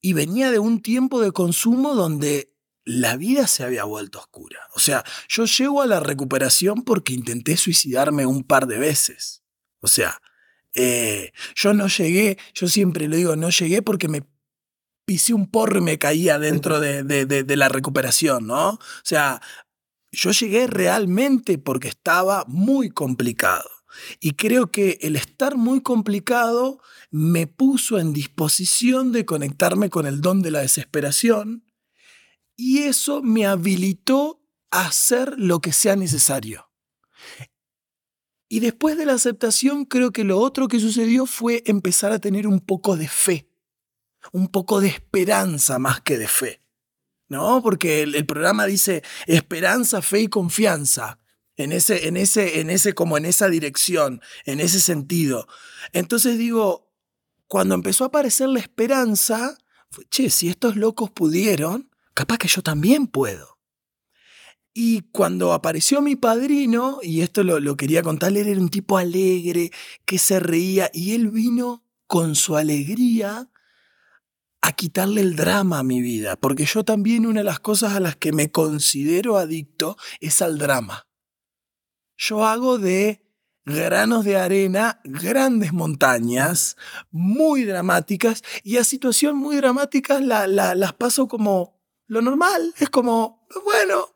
y 0.00 0.12
venía 0.12 0.52
de 0.52 0.60
un 0.60 0.80
tiempo 0.80 1.20
de 1.20 1.32
consumo 1.32 1.94
donde 1.94 2.54
la 2.84 3.16
vida 3.16 3.46
se 3.48 3.64
había 3.64 3.84
vuelto 3.84 4.20
oscura. 4.20 4.60
O 4.74 4.78
sea, 4.78 5.02
yo 5.28 5.46
llego 5.46 5.82
a 5.82 5.86
la 5.86 6.00
recuperación 6.00 6.82
porque 6.82 7.14
intenté 7.14 7.56
suicidarme 7.56 8.26
un 8.26 8.44
par 8.44 8.66
de 8.66 8.78
veces. 8.78 9.42
O 9.80 9.88
sea, 9.88 10.20
eh, 10.74 11.32
yo 11.54 11.72
no 11.72 11.88
llegué, 11.88 12.38
yo 12.54 12.68
siempre 12.68 13.08
lo 13.08 13.16
digo, 13.16 13.36
no 13.36 13.50
llegué 13.50 13.82
porque 13.82 14.08
me 14.08 14.22
pisé 15.04 15.34
un 15.34 15.50
porro 15.50 15.78
y 15.78 15.82
me 15.82 15.98
caía 15.98 16.38
dentro 16.38 16.80
de, 16.80 17.02
de, 17.04 17.56
la 17.56 17.68
recuperación, 17.68 18.46
¿no? 18.46 18.70
O 18.70 18.80
sea, 19.02 19.40
yo 20.12 20.30
llegué 20.30 20.66
realmente 20.66 21.58
porque 21.58 21.88
estaba 21.88 22.44
muy 22.46 22.90
complicado. 22.90 23.68
Y 24.18 24.32
creo 24.32 24.72
que 24.72 24.98
el 25.02 25.14
estar 25.14 25.56
muy 25.56 25.80
complicado 25.82 26.80
me 27.10 27.46
puso 27.46 27.98
en 27.98 28.12
disposición 28.12 29.12
de 29.12 29.24
conectarme 29.24 29.88
con 29.88 30.06
el 30.06 30.20
don 30.20 30.42
de 30.42 30.50
la 30.50 30.60
desesperación 30.60 31.64
y 32.56 32.82
eso 32.82 33.22
me 33.22 33.46
habilitó 33.46 34.42
a 34.70 34.86
hacer 34.86 35.34
lo 35.36 35.60
que 35.60 35.72
sea 35.72 35.94
necesario. 35.94 36.70
Y 38.54 38.60
después 38.60 38.96
de 38.96 39.04
la 39.04 39.14
aceptación, 39.14 39.84
creo 39.84 40.12
que 40.12 40.22
lo 40.22 40.38
otro 40.38 40.68
que 40.68 40.78
sucedió 40.78 41.26
fue 41.26 41.64
empezar 41.66 42.12
a 42.12 42.20
tener 42.20 42.46
un 42.46 42.60
poco 42.60 42.96
de 42.96 43.08
fe, 43.08 43.48
un 44.30 44.46
poco 44.46 44.80
de 44.80 44.86
esperanza 44.86 45.80
más 45.80 46.00
que 46.02 46.18
de 46.18 46.28
fe. 46.28 46.60
¿No? 47.26 47.60
Porque 47.64 48.02
el, 48.02 48.26
programa 48.26 48.66
dice 48.66 49.02
esperanza, 49.26 50.02
fe 50.02 50.20
y 50.20 50.28
confianza. 50.28 51.18
En 51.56 51.72
ese, 51.72 52.06
en 52.06 52.16
ese, 52.16 52.60
en 52.60 52.70
ese, 52.70 52.94
como 52.94 53.18
en 53.18 53.24
esa 53.24 53.48
dirección, 53.48 54.20
en 54.44 54.60
ese 54.60 54.78
sentido. 54.78 55.48
Entonces 55.92 56.38
digo, 56.38 56.92
cuando 57.48 57.74
empezó 57.74 58.04
a 58.04 58.06
aparecer 58.06 58.50
la 58.50 58.60
esperanza, 58.60 59.58
fue, 59.90 60.04
che, 60.10 60.30
si 60.30 60.48
estos 60.48 60.76
locos 60.76 61.10
pudieron, 61.10 61.90
capaz 62.14 62.38
que 62.38 62.46
yo 62.46 62.62
también 62.62 63.08
puedo. 63.08 63.53
Y 64.76 65.02
cuando 65.12 65.52
apareció 65.52 66.02
mi 66.02 66.16
padrino, 66.16 66.98
y 67.00 67.20
esto 67.20 67.44
lo, 67.44 67.76
quería 67.76 68.02
contar, 68.02 68.30
él 68.30 68.48
era 68.48 68.60
un 68.60 68.70
tipo 68.70 68.98
alegre, 68.98 69.70
que 70.04 70.18
se 70.18 70.40
reía, 70.40 70.90
y 70.92 71.14
él 71.14 71.30
vino 71.30 71.84
con 72.08 72.34
su 72.34 72.56
alegría 72.56 73.48
a 74.60 74.72
quitarle 74.72 75.20
el 75.20 75.36
drama 75.36 75.78
a 75.78 75.84
mi 75.84 76.00
vida, 76.00 76.34
porque 76.36 76.64
yo 76.64 76.84
también 76.84 77.24
una 77.24 77.40
de 77.40 77.44
las 77.44 77.60
cosas 77.60 77.94
a 77.94 78.00
las 78.00 78.16
que 78.16 78.32
me 78.32 78.50
considero 78.50 79.36
adicto 79.36 79.96
es 80.20 80.42
al 80.42 80.58
drama. 80.58 81.06
Yo 82.16 82.44
hago 82.44 82.78
de 82.78 83.22
granos 83.64 84.24
de 84.24 84.36
arena, 84.36 85.00
grandes 85.04 85.72
montañas, 85.72 86.76
muy 87.12 87.64
dramáticas, 87.64 88.42
y 88.64 88.78
a 88.78 88.84
situaciones 88.84 89.40
muy 89.40 89.56
dramáticas 89.56 90.20
las 90.20 90.92
paso 90.94 91.28
como 91.28 91.80
lo 92.06 92.22
normal, 92.22 92.74
es 92.78 92.90
como, 92.90 93.46
bueno, 93.64 94.13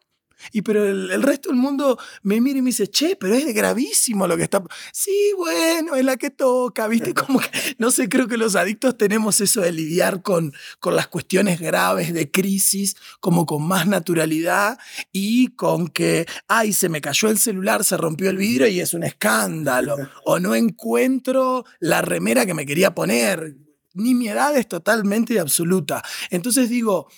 y 0.52 0.62
pero 0.62 0.86
el, 0.86 1.22
resto 1.22 1.50
del 1.50 1.58
mundo 1.58 1.98
me 2.22 2.40
mira 2.40 2.58
y 2.58 2.62
me 2.62 2.70
dice, 2.70 2.88
che, 2.88 3.16
pero 3.16 3.34
es 3.34 3.52
gravísimo 3.54 4.26
lo 4.26 4.36
que 4.36 4.44
está. 4.44 4.62
Sí, 4.92 5.32
bueno, 5.36 5.94
es 5.94 6.04
la 6.04 6.16
que 6.16 6.30
toca, 6.30 6.88
¿viste? 6.88 7.14
Como 7.14 7.40
que, 7.40 7.48
no 7.78 7.90
sé, 7.90 8.08
creo 8.08 8.28
que 8.28 8.36
los 8.36 8.56
adictos 8.56 8.96
tenemos 8.96 9.40
eso 9.40 9.60
de 9.60 9.72
lidiar 9.72 10.22
con, 10.22 10.52
con 10.80 10.96
las 10.96 11.08
cuestiones 11.08 11.60
graves 11.60 12.12
de 12.12 12.30
crisis, 12.30 12.96
como 13.20 13.46
con 13.46 13.66
más 13.66 13.86
naturalidad 13.86 14.78
y 15.12 15.48
con 15.48 15.88
que, 15.88 16.26
ay, 16.46 16.72
se 16.72 16.88
me 16.88 17.00
cayó 17.00 17.28
el 17.28 17.38
celular, 17.38 17.84
se 17.84 17.96
rompió 17.96 18.30
el 18.30 18.36
vidrio 18.36 18.68
y 18.68 18.80
es 18.80 18.94
un 18.94 19.04
escándalo. 19.04 19.96
O 20.24 20.38
no 20.38 20.54
encuentro 20.54 21.64
la 21.80 22.02
remera 22.02 22.44
que 22.44 22.52
me 22.52 22.66
quería 22.66 22.94
poner. 22.94 23.56
Ni 23.94 24.14
mi 24.14 24.28
edad 24.28 24.56
es 24.56 24.68
totalmente 24.68 25.40
absoluta. 25.40 26.02
Entonces 26.30 26.68
digo, 26.68 27.08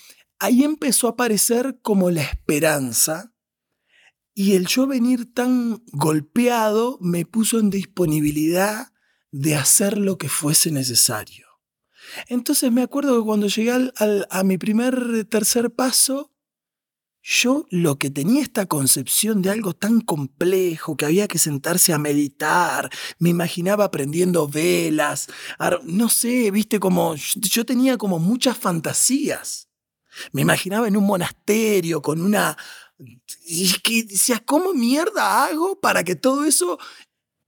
ahí 0.40 0.64
empezó 0.64 1.06
a 1.06 1.11
aparecer 1.11 1.78
como 1.82 2.11
la 2.11 2.23
esperanza 2.23 3.32
y 4.35 4.54
el 4.54 4.66
yo 4.66 4.87
venir 4.87 5.32
tan 5.32 5.82
golpeado 5.92 6.99
me 7.00 7.26
puso 7.26 7.59
en 7.59 7.70
disponibilidad 7.70 8.88
de 9.30 9.54
hacer 9.54 9.99
lo 9.99 10.18
que 10.18 10.28
fuese 10.28 10.73
necesario. 10.73 11.47
Entonces 12.26 12.73
me 12.73 12.82
acuerdo 12.82 13.18
que 13.18 13.25
cuando 13.25 13.47
llegué 13.47 13.92
a 14.30 14.42
mi 14.42 14.59
primer 14.59 15.26
tercer 15.26 15.70
paso, 15.70 16.32
yo 17.23 17.66
lo 17.68 17.99
que 17.99 18.09
tenía 18.09 18.40
esta 18.40 18.64
concepción 18.64 19.42
de 19.42 19.50
algo 19.50 19.75
tan 19.75 20.00
complejo 20.00 20.97
que 20.97 21.04
había 21.04 21.28
que 21.28 21.38
sentarse 21.38 21.92
a 21.92 21.99
meditar, 21.99 22.88
me 23.18 23.28
imaginaba 23.28 23.90
prendiendo 23.90 24.49
velas, 24.49 25.28
no 25.85 26.09
sé, 26.09 26.50
viste 26.50 26.80
como 26.80 27.14
yo 27.14 27.66
tenía 27.66 27.99
como 27.99 28.18
muchas 28.18 28.56
fantasías. 28.56 29.69
Me 30.33 30.43
imaginaba 30.43 30.88
en 30.88 30.97
un 30.97 31.05
monasterio 31.05 32.02
con 32.02 32.21
una... 32.21 32.57
Y 33.47 33.73
que 33.81 34.05
decía, 34.05 34.43
¿cómo 34.45 34.75
mierda 34.75 35.45
hago 35.45 35.81
para 35.81 36.05
que 36.05 36.17
todo 36.17 36.45
eso 36.45 36.79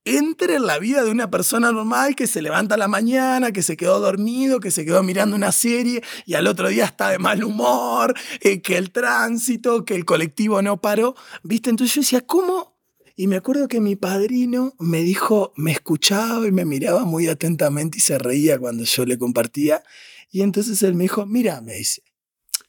entre 0.04 0.56
en 0.56 0.66
la 0.66 0.78
vida 0.78 1.04
de 1.04 1.10
una 1.10 1.30
persona 1.30 1.70
normal 1.70 2.16
que 2.16 2.26
se 2.26 2.42
levanta 2.42 2.74
a 2.74 2.78
la 2.78 2.88
mañana, 2.88 3.52
que 3.52 3.62
se 3.62 3.76
quedó 3.76 4.00
dormido, 4.00 4.60
que 4.60 4.70
se 4.70 4.84
quedó 4.84 5.02
mirando 5.02 5.36
una 5.36 5.52
serie 5.52 6.02
y 6.26 6.34
al 6.34 6.46
otro 6.46 6.68
día 6.68 6.84
está 6.84 7.10
de 7.10 7.18
mal 7.18 7.44
humor, 7.44 8.14
eh, 8.40 8.60
que 8.60 8.76
el 8.76 8.90
tránsito, 8.90 9.84
que 9.84 9.94
el 9.94 10.04
colectivo 10.04 10.60
no 10.62 10.80
paró. 10.80 11.14
¿Viste? 11.42 11.70
Entonces 11.70 11.94
yo 11.94 12.00
decía, 12.00 12.20
¿cómo? 12.22 12.72
Y 13.14 13.26
me 13.26 13.36
acuerdo 13.36 13.68
que 13.68 13.80
mi 13.80 13.94
padrino 13.94 14.74
me 14.78 15.02
dijo, 15.02 15.52
me 15.56 15.70
escuchaba 15.70 16.46
y 16.46 16.52
me 16.52 16.64
miraba 16.64 17.04
muy 17.04 17.28
atentamente 17.28 17.98
y 17.98 18.00
se 18.00 18.18
reía 18.18 18.58
cuando 18.58 18.84
yo 18.84 19.04
le 19.04 19.18
compartía. 19.18 19.82
Y 20.30 20.40
entonces 20.40 20.82
él 20.82 20.94
me 20.94 21.04
dijo, 21.04 21.26
mira, 21.26 21.60
me 21.60 21.74
dice, 21.74 22.02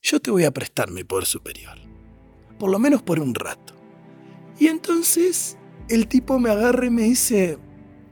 yo 0.04 0.20
te 0.20 0.30
voy 0.30 0.44
a 0.44 0.52
prestar 0.52 0.92
mi 0.92 1.04
poder 1.04 1.26
superior. 1.26 1.78
Por 2.60 2.70
lo 2.70 2.78
menos 2.78 3.02
por 3.02 3.20
un 3.20 3.34
rato. 3.34 3.74
Y 4.60 4.68
entonces 4.68 5.58
el 5.90 6.08
tipo 6.08 6.38
me 6.40 6.52
agarra 6.52 6.86
y 6.86 6.90
me 6.90 7.04
dice, 7.04 7.58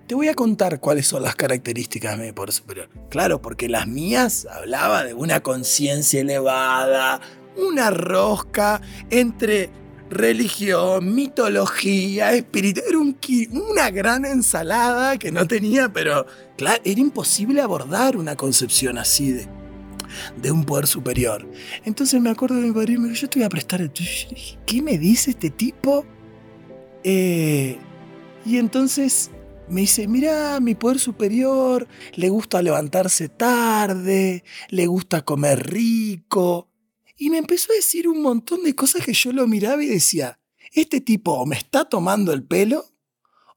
te 0.08 0.16
voy 0.16 0.30
a 0.30 0.34
contar 0.34 0.80
cuáles 0.80 1.06
son 1.06 1.24
las 1.24 1.36
características 1.36 2.18
de 2.18 2.26
mi 2.26 2.32
poder 2.32 2.54
superior. 2.54 2.90
Claro, 3.10 3.42
porque 3.42 3.68
las 3.68 3.88
mías 3.88 4.48
hablaba 4.50 5.04
de 5.04 5.14
una 5.14 5.42
conciencia 5.42 6.22
elevada, 6.22 7.20
una 7.58 7.92
rosca 7.92 8.82
entre 9.10 9.70
religión, 10.10 11.14
mitología, 11.14 12.34
espíritu. 12.34 12.82
Era 12.88 13.00
una 13.00 13.92
gran 13.92 14.24
ensalada 14.26 15.18
que 15.18 15.32
no 15.32 15.46
tenía, 15.46 15.92
pero 15.92 16.26
era 16.58 17.00
imposible 17.00 17.62
abordar 17.62 18.16
una 18.16 18.36
concepción 18.38 18.98
así 18.98 19.32
de, 19.32 19.48
de 20.38 20.52
un 20.52 20.64
poder 20.64 20.88
superior. 20.88 21.50
Entonces 21.86 22.22
me 22.22 22.30
acuerdo 22.30 22.56
de 22.56 22.68
mi 22.68 22.74
padre 22.74 22.94
y 22.94 22.98
me 22.98 23.10
dijo, 23.10 23.22
yo 23.22 23.30
te 23.30 23.40
voy 23.40 23.46
a 23.46 23.50
prestar 23.50 23.82
el 23.82 23.92
¿Qué 23.92 24.82
me 24.82 24.98
dice 24.98 25.32
este 25.32 25.50
tipo? 25.50 26.06
Eh, 27.04 27.78
y 28.46 28.58
entonces 28.58 29.32
me 29.68 29.82
dice, 29.82 30.08
mira, 30.08 30.60
mi 30.60 30.76
poder 30.76 31.00
superior 31.00 31.88
le 32.16 32.30
gusta 32.30 32.62
levantarse 32.62 33.30
tarde, 33.30 34.44
le 34.70 34.88
gusta 34.88 35.24
comer 35.24 35.72
rico. 35.72 36.70
Y 37.18 37.30
me 37.30 37.38
empezó 37.38 37.72
a 37.72 37.76
decir 37.76 38.08
un 38.08 38.22
montón 38.22 38.64
de 38.64 38.76
cosas 38.76 39.06
que 39.06 39.14
yo 39.14 39.32
lo 39.32 39.48
miraba 39.48 39.84
y 39.84 39.88
decía, 39.88 40.40
este 40.74 41.02
tipo 41.02 41.46
me 41.46 41.56
está 41.56 41.86
tomando 41.86 42.34
el 42.34 42.44
pelo, 42.44 42.86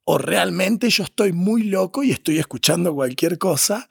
o 0.04 0.18
realmente 0.18 0.90
yo 0.90 1.04
estoy 1.04 1.32
muy 1.32 1.64
loco 1.64 2.02
y 2.02 2.10
estoy 2.10 2.38
escuchando 2.38 2.94
cualquier 2.94 3.38
cosa. 3.38 3.88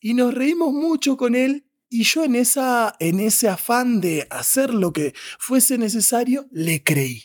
Y 0.00 0.14
nos 0.14 0.32
reímos 0.32 0.72
mucho 0.72 1.16
con 1.16 1.34
él 1.34 1.67
y 1.88 2.04
yo 2.04 2.24
en, 2.24 2.34
esa, 2.34 2.94
en 3.00 3.20
ese 3.20 3.48
afán 3.48 4.00
de 4.00 4.26
hacer 4.30 4.72
lo 4.72 4.92
que 4.92 5.14
fuese 5.38 5.78
necesario, 5.78 6.46
le 6.50 6.82
creí. 6.82 7.24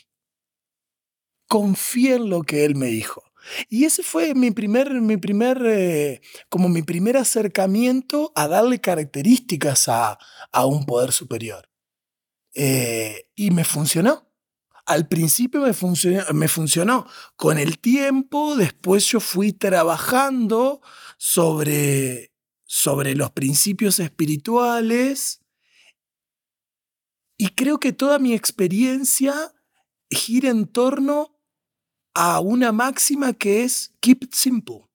Confié 1.48 2.14
en 2.14 2.30
lo 2.30 2.42
que 2.42 2.64
él 2.64 2.74
me 2.74 2.86
dijo. 2.86 3.22
Y 3.68 3.84
ese 3.84 4.02
fue 4.02 4.34
mi 4.34 4.50
primer, 4.50 4.90
mi 5.00 5.16
primer, 5.16 5.62
eh, 5.66 6.22
como 6.48 6.68
mi 6.68 6.82
primer 6.82 7.16
acercamiento 7.16 8.32
a 8.34 8.48
darle 8.48 8.80
características 8.80 9.88
a, 9.88 10.18
a 10.50 10.66
un 10.66 10.86
poder 10.86 11.12
superior. 11.12 11.68
Eh, 12.54 13.28
y 13.34 13.50
me 13.50 13.64
funcionó. 13.64 14.30
Al 14.86 15.08
principio 15.08 15.60
me 15.60 15.72
funcionó, 15.72 16.24
me 16.32 16.48
funcionó. 16.48 17.06
Con 17.36 17.58
el 17.58 17.78
tiempo, 17.78 18.56
después 18.56 19.06
yo 19.06 19.20
fui 19.20 19.52
trabajando 19.52 20.80
sobre 21.18 22.33
sobre 22.76 23.14
los 23.14 23.30
principios 23.30 24.00
espirituales 24.00 25.40
y 27.36 27.50
creo 27.50 27.78
que 27.78 27.92
toda 27.92 28.18
mi 28.18 28.34
experiencia 28.34 29.54
gira 30.10 30.50
en 30.50 30.66
torno 30.66 31.38
a 32.14 32.40
una 32.40 32.72
máxima 32.72 33.32
que 33.32 33.62
es 33.62 33.94
keep 34.00 34.24
it 34.24 34.34
simple. 34.34 34.88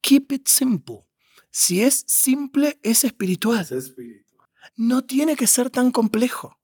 Keep 0.00 0.32
it 0.32 0.48
simple. 0.48 1.06
Si 1.52 1.80
es 1.80 2.04
simple, 2.08 2.76
es 2.82 3.04
espiritual. 3.04 3.64
No 4.74 5.04
tiene 5.04 5.36
que 5.36 5.46
ser 5.46 5.70
tan 5.70 5.92
complejo. 5.92 6.58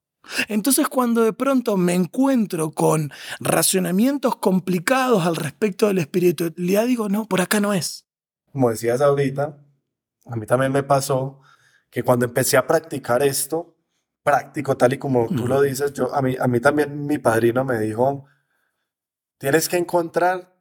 Entonces 0.48 0.88
cuando 0.88 1.22
de 1.22 1.32
pronto 1.32 1.76
me 1.76 1.94
encuentro 1.94 2.72
con 2.72 3.12
racionamientos 3.38 4.38
complicados 4.38 5.24
al 5.24 5.36
respecto 5.36 5.86
de 5.86 5.94
la 5.94 6.00
espiritualidad, 6.00 6.84
digo, 6.84 7.08
no, 7.08 7.28
por 7.28 7.40
acá 7.40 7.60
no 7.60 7.72
es. 7.72 8.08
Como 8.50 8.70
decías 8.70 9.00
ahorita, 9.00 9.67
a 10.28 10.36
mí 10.36 10.46
también 10.46 10.72
me 10.72 10.82
pasó 10.82 11.40
que 11.90 12.02
cuando 12.02 12.26
empecé 12.26 12.56
a 12.56 12.66
practicar 12.66 13.22
esto, 13.22 13.76
práctico 14.22 14.76
tal 14.76 14.92
y 14.92 14.98
como 14.98 15.26
tú 15.28 15.46
lo 15.46 15.62
dices, 15.62 15.92
yo, 15.94 16.14
a, 16.14 16.20
mí, 16.20 16.36
a 16.38 16.46
mí 16.46 16.60
también 16.60 17.06
mi 17.06 17.18
padrino 17.18 17.64
me 17.64 17.78
dijo, 17.78 18.26
tienes 19.38 19.68
que 19.68 19.78
encontrar 19.78 20.54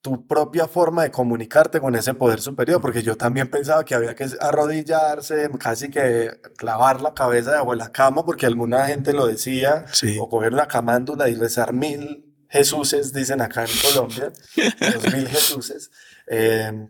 tu 0.00 0.26
propia 0.28 0.68
forma 0.68 1.02
de 1.02 1.10
comunicarte 1.10 1.80
con 1.80 1.96
ese 1.96 2.14
poder 2.14 2.40
superior, 2.40 2.80
porque 2.80 3.02
yo 3.02 3.16
también 3.16 3.50
pensaba 3.50 3.84
que 3.84 3.96
había 3.96 4.14
que 4.14 4.26
arrodillarse, 4.40 5.50
casi 5.58 5.90
que 5.90 6.40
clavar 6.56 7.00
la 7.00 7.14
cabeza 7.14 7.50
debajo 7.50 7.72
de 7.72 7.78
la 7.78 7.90
cama, 7.90 8.24
porque 8.24 8.46
alguna 8.46 8.86
gente 8.86 9.12
lo 9.12 9.26
decía, 9.26 9.84
o 10.20 10.28
coger 10.28 10.52
una 10.52 10.68
camándula 10.68 11.28
y 11.28 11.34
rezar 11.34 11.72
mil 11.72 12.24
Jesuses, 12.48 13.12
dicen 13.12 13.40
acá 13.40 13.64
en 13.64 13.70
Colombia, 13.82 14.32
los 14.94 15.12
mil 15.12 15.28
Jesuses. 15.28 15.90
Eh, 16.28 16.88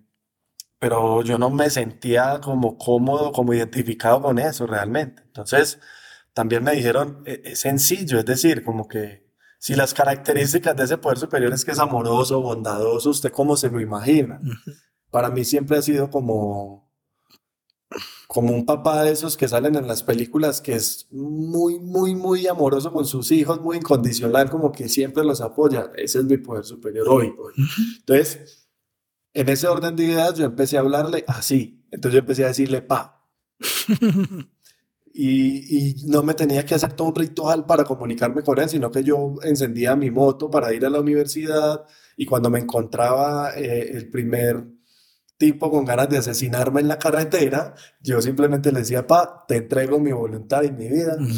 pero 0.79 1.23
yo 1.23 1.39
no 1.39 1.51
me 1.51 1.71
sentía 1.71 2.41
como 2.43 2.79
cómodo, 2.79 3.33
como 3.33 3.53
identificado 3.53 4.23
con 4.23 4.39
eso 4.39 4.67
realmente. 4.67 5.23
Entonces, 5.27 5.81
también 6.33 6.63
me 6.63 6.73
dijeron, 6.73 7.23
e-, 7.27 7.43
es 7.45 7.61
sencillo, 7.61 8.19
es 8.19 8.25
decir, 8.25 8.65
como 8.65 8.87
que 8.87 9.27
si 9.59 9.75
las 9.75 9.93
características 9.93 10.77
de 10.77 10.85
ese 10.85 10.99
poder 10.99 11.19
superior 11.19 11.53
es 11.53 11.65
que 11.65 11.73
es 11.73 11.81
amoroso, 11.81 12.41
bondadoso, 12.41 13.11
¿usted 13.11 13.33
cómo 13.33 13.57
se 13.57 13.71
lo 13.71 13.81
imagina? 13.81 14.41
Para 15.11 15.31
mí 15.31 15.45
siempre 15.45 15.79
ha 15.79 15.83
sido 15.83 16.11
como, 16.11 16.93
como 18.29 18.55
un 18.55 18.65
papá 18.65 19.03
de 19.03 19.11
esos 19.11 19.37
que 19.37 19.49
salen 19.49 19.75
en 19.75 19.89
las 19.89 20.05
películas 20.05 20.61
que 20.61 20.75
es 20.75 21.09
muy, 21.11 21.81
muy, 21.81 22.15
muy 22.15 22.47
amoroso 22.47 22.93
con 22.93 23.05
sus 23.05 23.33
hijos, 23.33 23.61
muy 23.61 23.79
incondicional, 23.79 24.49
como 24.49 24.71
que 24.71 24.89
siempre 24.89 25.25
los 25.25 25.41
apoya. 25.41 25.91
Ese 25.97 26.21
es 26.21 26.25
mi 26.27 26.37
poder 26.37 26.65
superior 26.65 27.09
hoy. 27.09 27.35
hoy. 27.37 27.55
Entonces, 27.99 28.68
en 29.35 29.49
ese 29.49 29.69
orden 29.69 29.97
de 29.97 30.05
ideas 30.05 30.35
yo 30.35 30.45
empecé 30.45 30.77
a 30.77 30.81
hablarle 30.81 31.25
así. 31.27 31.85
Entonces 31.91 32.15
yo 32.15 32.21
empecé 32.21 32.45
a 32.45 32.49
decirle 32.49 32.83
pa. 32.83 33.27
y, 35.15 35.91
y, 35.91 35.95
no 36.07 36.23
me 36.23 36.35
tenía 36.35 36.65
que 36.65 36.75
hacer 36.75 36.93
todo 36.93 37.09
un 37.09 37.15
ritual 37.15 37.67
para 37.67 37.85
comunicarme 37.85 38.43
con 38.43 38.59
él, 38.59 38.69
sino 38.69 38.91
que 38.91 39.03
yo 39.03 39.37
encendía 39.43 39.97
mi 39.97 40.11
moto 40.11 40.51
para 40.51 40.73
ir 40.73 40.87
a 40.87 40.91
la 40.91 41.01
universidad 41.01 41.85
y 42.17 42.27
cuando 42.27 42.51
me 42.51 42.61
encontraba 42.61 43.53
eh, 43.57 43.91
el 43.97 44.11
primer 44.11 44.65
tipo 45.37 45.71
con 45.71 45.85
ganas 45.85 46.09
de 46.09 46.19
asesinarme 46.19 46.81
en 46.81 46.89
la 46.89 46.99
carretera, 46.99 47.75
yo 48.01 48.21
simplemente 48.21 48.73
le 48.73 48.81
decía, 48.81 49.07
pa, 49.07 49.45
te 49.47 49.57
entrego 49.57 50.01
mi 50.01 50.13
voluntad 50.13 50.63
y 50.65 50.73
mi 50.73 50.89
vida, 50.89 51.17
Mm. 51.19 51.33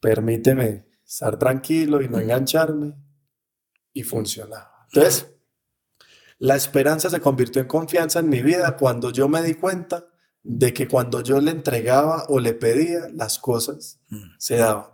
permíteme 0.00 0.86
estar 1.06 1.38
tranquilo 1.38 2.02
y 2.02 2.08
no 2.08 2.18
engancharme. 2.18 2.94
Y 3.92 4.02
funcionaba. 4.04 4.86
Entonces, 4.92 5.26
la 6.40 6.56
esperanza 6.56 7.08
se 7.08 7.20
convirtió 7.20 7.62
en 7.62 7.68
confianza 7.68 8.18
en 8.18 8.28
mi 8.28 8.42
vida 8.42 8.76
cuando 8.76 9.10
yo 9.12 9.28
me 9.28 9.42
di 9.42 9.54
cuenta 9.54 10.06
de 10.42 10.72
que 10.74 10.88
cuando 10.88 11.20
yo 11.22 11.40
le 11.40 11.50
entregaba 11.52 12.24
o 12.28 12.40
le 12.40 12.54
pedía, 12.54 13.02
las 13.14 13.38
cosas 13.38 14.00
Mm. 14.08 14.16
se 14.38 14.56
daban. 14.56 14.86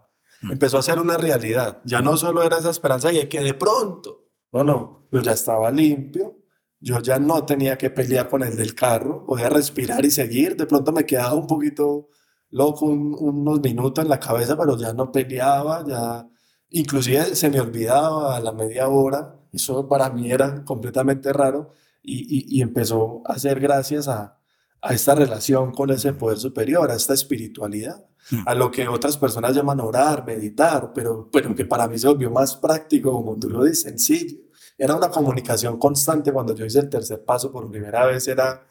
Mm. 0.43 0.53
Empezó 0.53 0.77
a 0.79 0.83
ser 0.83 0.99
una 0.99 1.17
realidad. 1.17 1.81
Ya 1.85 2.03
no 2.03 2.17
solo 2.17 2.43
era 2.43 2.59
esa 2.59 2.71
esperanza 2.71 3.13
y 3.13 3.27
que 3.29 3.41
de 3.41 3.55
pronto, 3.55 4.25
no, 4.53 4.65
no, 4.65 5.09
yo 5.11 5.21
ya 5.23 5.33
estaba 5.33 5.71
limpio, 5.71 6.37
yo 6.81 7.01
ya 7.01 7.19
no 7.19 7.45
tenía 7.47 7.79
que 7.79 7.89
pelear 7.91 8.29
con 8.29 8.43
el 8.43 8.55
del 8.57 8.75
carro, 8.75 9.25
podía 9.25 9.49
respirar 9.49 10.05
y 10.05 10.11
seguir. 10.11 10.57
De 10.57 10.67
pronto 10.67 10.93
me 10.93 11.07
quedaba 11.07 11.35
un 11.35 11.47
poquito 11.47 12.09
loco 12.51 12.85
un- 12.87 13.17
unos 13.19 13.61
minutos 13.61 14.03
en 14.05 14.11
la 14.11 14.21
cabeza, 14.21 14.57
pero 14.59 14.77
ya 14.77 14.93
no 14.93 15.11
peleaba, 15.13 15.85
ya 15.87 16.29
inclusive 16.71 17.35
se 17.37 17.49
me 17.51 17.61
olvidaba 17.61 18.37
a 18.37 18.41
la 18.41 18.53
media 18.53 18.89
hora. 18.89 19.33
Eso 19.57 19.89
para 19.89 20.09
mí 20.11 20.31
era 20.31 20.65
completamente 20.65 21.33
raro 21.33 21.73
y, 22.03 22.21
y- 22.55 22.59
y 22.59 22.63
empezó 22.63 23.23
a 23.25 23.39
ser 23.39 23.59
gracias 23.61 24.07
a, 24.09 24.39
a 24.81 24.95
esta 24.95 25.15
relación 25.15 25.73
con 25.73 25.91
ese 25.91 26.13
poder 26.13 26.39
superior, 26.39 26.91
a 26.91 26.95
esta 26.95 27.15
espiritualidad, 27.15 28.07
Mm. 28.29 28.43
a 28.45 28.55
lo 28.57 28.73
que 28.73 28.89
otras 28.89 29.17
personas 29.17 29.55
llaman 29.55 29.79
orar, 29.79 30.25
meditar, 30.27 30.91
pero, 30.93 31.29
pero 31.33 31.55
que 31.55 31.65
para 31.65 31.87
mí 31.87 31.97
se 31.97 32.09
volvió 32.09 32.29
más 32.29 32.57
práctico, 32.57 33.13
como 33.13 33.37
tú 33.39 33.49
lo 33.49 33.63
dices, 33.63 33.83
sencillo. 33.83 34.39
Era 34.77 34.97
una 34.97 35.11
comunicación 35.11 35.79
constante 35.79 36.33
cuando 36.33 36.53
yo 36.53 36.65
hice 36.67 36.81
el 36.81 36.89
tercer 36.89 37.25
paso 37.25 37.53
por 37.53 37.71
primera 37.71 38.05
vez. 38.05 38.27
Era, 38.27 38.67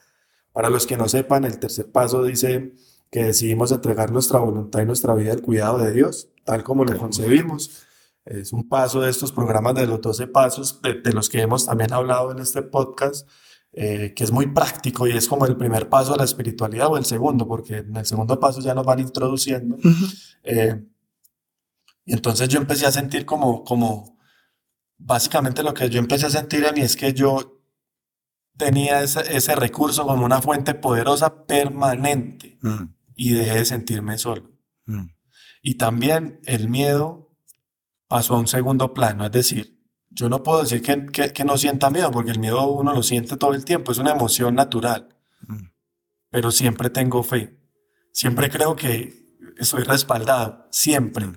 para 0.52 0.70
los 0.70 0.86
que 0.86 0.98
no 0.98 1.08
sepan, 1.08 1.46
el 1.46 1.58
tercer 1.58 1.90
paso 1.90 2.22
dice 2.24 2.74
que 3.10 3.24
decidimos 3.24 3.72
entregar 3.72 4.12
nuestra 4.12 4.40
voluntad 4.40 4.82
y 4.82 4.86
nuestra 4.86 5.16
vida 5.16 5.32
al 5.32 5.42
cuidado 5.42 5.78
de 5.78 5.94
Dios, 5.94 6.28
tal 6.44 6.62
como 6.66 6.84
lo 6.84 6.98
concebimos. 6.98 7.84
Es 8.26 8.52
un 8.54 8.68
paso 8.68 9.02
de 9.02 9.10
estos 9.12 9.32
programas 9.32 9.76
de 9.76 9.88
los 9.88 10.02
12 10.02 10.28
pasos, 10.28 10.82
de, 10.82 11.02
de 11.02 11.14
los 11.14 11.30
que 11.30 11.42
hemos 11.42 11.66
también 11.66 11.94
hablado 11.94 12.32
en 12.32 12.40
este 12.40 12.62
podcast, 12.64 13.30
eh, 13.72 14.14
que 14.16 14.24
es 14.24 14.32
muy 14.32 14.48
práctico 14.48 15.08
y 15.08 15.12
es 15.12 15.28
como 15.28 15.46
el 15.46 15.58
primer 15.58 15.90
paso 15.90 16.14
a 16.14 16.18
la 16.18 16.24
espiritualidad 16.24 16.88
o 16.88 16.98
el 16.98 17.06
segundo, 17.06 17.48
porque 17.48 17.78
en 17.78 17.96
el 17.96 18.06
segundo 18.06 18.40
paso 18.40 18.62
ya 18.62 18.74
nos 18.74 18.86
van 18.86 19.00
introduciendo. 19.00 19.78
Eh, 20.44 20.84
y 22.06 22.14
entonces 22.14 22.48
yo 22.50 22.60
empecé 22.60 22.86
a 22.86 22.92
sentir 22.92 23.26
como, 23.26 23.64
como, 23.64 24.18
básicamente 24.98 25.64
lo 25.64 25.74
que 25.74 25.90
yo 25.90 26.00
empecé 26.00 26.28
a 26.28 26.30
sentir 26.30 26.64
en 26.64 26.74
mí 26.76 26.82
es 26.82 26.96
que 26.96 27.14
yo 27.14 27.62
tenía 28.58 29.04
ese, 29.04 29.36
ese 29.36 29.56
recurso 29.56 30.06
como 30.08 30.24
una 30.26 30.42
fuente 30.42 30.74
poderosa 30.74 31.46
permanente 31.46 32.56
Mm. 32.62 32.94
y 33.16 33.34
dejé 33.34 33.60
de 33.60 33.66
sentirme 33.66 34.18
solo. 34.18 34.52
Mm. 34.86 35.10
Y 35.62 35.76
también 35.76 36.40
el 36.46 36.70
miedo 36.70 37.25
pasó 38.08 38.36
a 38.36 38.40
un 38.40 38.48
segundo 38.48 38.94
plano, 38.94 39.26
es 39.26 39.32
decir, 39.32 39.80
yo 40.10 40.30
no 40.30 40.44
puedo 40.44 40.62
decir 40.64 40.82
que, 40.82 41.06
que, 41.08 41.34
que 41.34 41.44
no 41.44 41.58
sienta 41.58 41.90
miedo, 41.90 42.10
porque 42.12 42.32
el 42.32 42.40
miedo 42.40 42.66
uno 42.72 42.94
lo 42.94 43.04
siente 43.04 43.36
todo 43.38 43.54
el 43.54 43.66
tiempo, 43.66 43.92
es 43.92 43.98
una 43.98 44.12
emoción 44.12 44.56
natural, 44.56 45.10
Mm. 45.48 45.68
pero 46.32 46.50
siempre 46.52 46.90
tengo 46.90 47.22
fe, 47.22 47.60
siempre 48.12 48.50
creo 48.50 48.76
que 48.76 49.14
estoy 49.60 49.84
respaldado, 49.84 50.66
siempre, 50.72 51.28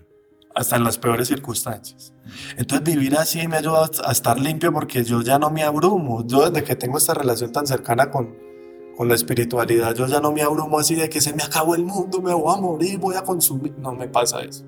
hasta 0.55 0.77
en 0.77 0.85
las 0.85 0.99
peores 0.99 1.29
circunstancias. 1.29 2.13
Entonces 2.57 2.85
vivir 2.95 3.17
así 3.17 3.47
me 3.49 3.59
ayuda 3.59 3.91
a 4.05 4.13
estar 4.13 4.41
limpio 4.41 4.73
porque 4.73 5.05
yo 5.05 5.21
ya 5.23 5.39
no 5.39 5.51
me 5.51 5.63
abrumo, 5.63 6.27
yo 6.27 6.49
desde 6.51 6.65
que 6.65 6.75
tengo 6.75 6.99
esta 6.99 7.15
relación 7.15 7.53
tan 7.53 7.67
cercana 7.67 8.11
con, 8.11 8.37
con 8.97 9.09
la 9.09 9.15
espiritualidad, 9.15 9.95
yo 9.95 10.07
ya 10.07 10.21
no 10.21 10.33
me 10.33 10.43
abrumo 10.43 10.79
así 10.79 10.95
de 10.95 11.09
que 11.09 11.21
se 11.21 11.33
me 11.33 11.43
acabó 11.43 11.75
el 11.75 11.85
mundo, 11.85 12.21
me 12.23 12.33
voy 12.35 12.53
a 12.57 12.61
morir, 12.61 12.99
voy 12.99 13.15
a 13.15 13.23
consumir, 13.23 13.75
no 13.79 13.93
me 13.93 14.09
pasa 14.09 14.41
eso. 14.41 14.65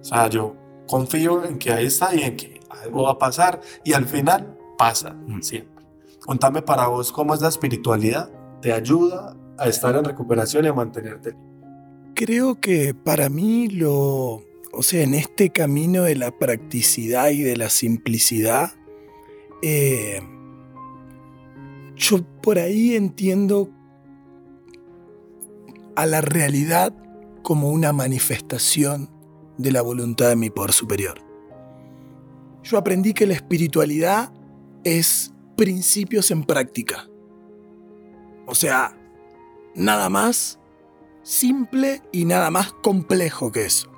O 0.00 0.04
sea, 0.04 0.28
yo 0.28 0.56
confío 0.90 1.44
en 1.44 1.56
que 1.58 1.70
ahí 1.72 1.86
está 1.86 2.12
y 2.14 2.22
en 2.22 2.36
que 2.36 2.60
algo 2.68 3.04
va 3.04 3.12
a 3.12 3.18
pasar 3.18 3.60
y 3.84 3.92
al 3.92 4.06
final 4.06 4.58
pasa 4.76 5.14
Mm. 5.26 5.40
siempre. 5.40 5.84
Contame 6.18 6.62
para 6.62 6.88
vos 6.88 7.12
cómo 7.12 7.32
es 7.32 7.40
la 7.40 7.48
espiritualidad, 7.48 8.28
te 8.60 8.72
ayuda 8.72 9.36
a 9.56 9.68
estar 9.68 9.94
en 9.94 10.04
recuperación 10.04 10.64
y 10.64 10.68
a 10.68 10.72
mantenerte. 10.72 11.36
Creo 12.14 12.60
que 12.60 12.92
para 12.92 13.28
mí 13.28 13.68
lo, 13.68 14.42
o 14.72 14.82
sea, 14.82 15.02
en 15.02 15.14
este 15.14 15.50
camino 15.50 16.02
de 16.02 16.16
la 16.16 16.36
practicidad 16.36 17.30
y 17.30 17.42
de 17.42 17.56
la 17.56 17.70
simplicidad, 17.70 18.72
eh, 19.62 20.20
yo 21.96 22.18
por 22.42 22.58
ahí 22.58 22.96
entiendo 22.96 23.70
a 25.94 26.04
la 26.06 26.20
realidad 26.20 26.92
como 27.42 27.70
una 27.70 27.92
manifestación 27.92 29.08
de 29.62 29.72
la 29.72 29.82
voluntad 29.82 30.28
de 30.28 30.36
mi 30.36 30.50
poder 30.50 30.72
superior. 30.72 31.18
Yo 32.62 32.76
aprendí 32.78 33.14
que 33.14 33.26
la 33.26 33.34
espiritualidad 33.34 34.32
es 34.84 35.32
principios 35.56 36.30
en 36.30 36.44
práctica. 36.44 37.08
O 38.46 38.54
sea, 38.54 38.96
nada 39.74 40.08
más 40.08 40.58
simple 41.22 42.02
y 42.12 42.24
nada 42.24 42.50
más 42.50 42.72
complejo 42.72 43.52
que 43.52 43.66
eso. 43.66 43.88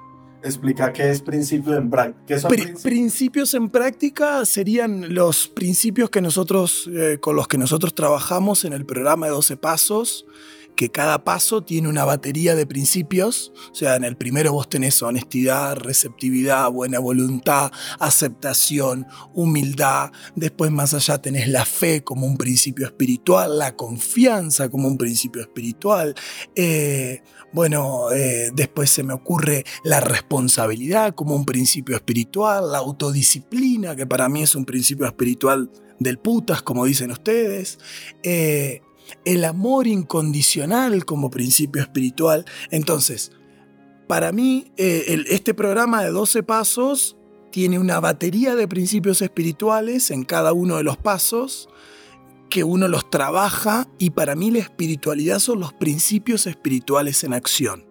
Explica 0.44 0.92
qué 0.92 1.08
es 1.10 1.22
principio 1.22 1.74
en 1.76 1.88
práctica. 1.88 2.24
¿Qué 2.26 2.38
son 2.40 2.48
Pri- 2.50 2.62
principios? 2.62 2.82
principios 2.82 3.54
en 3.54 3.68
práctica 3.70 4.44
serían 4.44 5.14
los 5.14 5.46
principios 5.46 6.10
que 6.10 6.20
nosotros, 6.20 6.90
eh, 6.92 7.18
con 7.20 7.36
los 7.36 7.46
que 7.46 7.58
nosotros 7.58 7.94
trabajamos 7.94 8.64
en 8.64 8.72
el 8.72 8.84
programa 8.84 9.26
de 9.26 9.32
12 9.32 9.56
pasos, 9.56 10.26
que 10.76 10.90
cada 10.90 11.24
paso 11.24 11.62
tiene 11.62 11.88
una 11.88 12.04
batería 12.04 12.54
de 12.54 12.66
principios. 12.66 13.52
O 13.70 13.74
sea, 13.74 13.96
en 13.96 14.04
el 14.04 14.16
primero 14.16 14.52
vos 14.52 14.68
tenés 14.68 15.02
honestidad, 15.02 15.76
receptividad, 15.76 16.70
buena 16.70 16.98
voluntad, 16.98 17.70
aceptación, 17.98 19.06
humildad. 19.34 20.10
Después 20.34 20.70
más 20.70 20.94
allá 20.94 21.18
tenés 21.18 21.48
la 21.48 21.64
fe 21.64 22.02
como 22.02 22.26
un 22.26 22.36
principio 22.36 22.86
espiritual, 22.86 23.58
la 23.58 23.76
confianza 23.76 24.68
como 24.68 24.88
un 24.88 24.98
principio 24.98 25.42
espiritual. 25.42 26.14
Eh, 26.54 27.22
bueno, 27.52 28.10
eh, 28.12 28.50
después 28.54 28.90
se 28.90 29.02
me 29.02 29.12
ocurre 29.12 29.64
la 29.84 30.00
responsabilidad 30.00 31.14
como 31.14 31.36
un 31.36 31.44
principio 31.44 31.96
espiritual, 31.96 32.72
la 32.72 32.78
autodisciplina, 32.78 33.94
que 33.94 34.06
para 34.06 34.28
mí 34.28 34.42
es 34.42 34.54
un 34.54 34.64
principio 34.64 35.06
espiritual 35.06 35.70
del 35.98 36.18
putas, 36.18 36.62
como 36.62 36.84
dicen 36.84 37.10
ustedes, 37.10 37.78
eh, 38.22 38.80
el 39.24 39.44
amor 39.44 39.86
incondicional 39.86 41.04
como 41.04 41.30
principio 41.30 41.82
espiritual. 41.82 42.44
Entonces, 42.70 43.32
para 44.08 44.32
mí, 44.32 44.72
eh, 44.76 45.24
este 45.28 45.54
programa 45.54 46.02
de 46.02 46.10
12 46.10 46.42
pasos 46.42 47.16
tiene 47.50 47.78
una 47.78 48.00
batería 48.00 48.56
de 48.56 48.66
principios 48.66 49.22
espirituales 49.22 50.10
en 50.10 50.24
cada 50.24 50.52
uno 50.52 50.76
de 50.76 50.82
los 50.82 50.96
pasos 50.96 51.68
que 52.52 52.64
uno 52.64 52.88
los 52.88 53.08
trabaja 53.08 53.88
y 53.98 54.10
para 54.10 54.34
mí 54.36 54.50
la 54.50 54.58
espiritualidad 54.58 55.38
son 55.38 55.60
los 55.60 55.72
principios 55.72 56.46
espirituales 56.46 57.24
en 57.24 57.32
acción. 57.32 57.86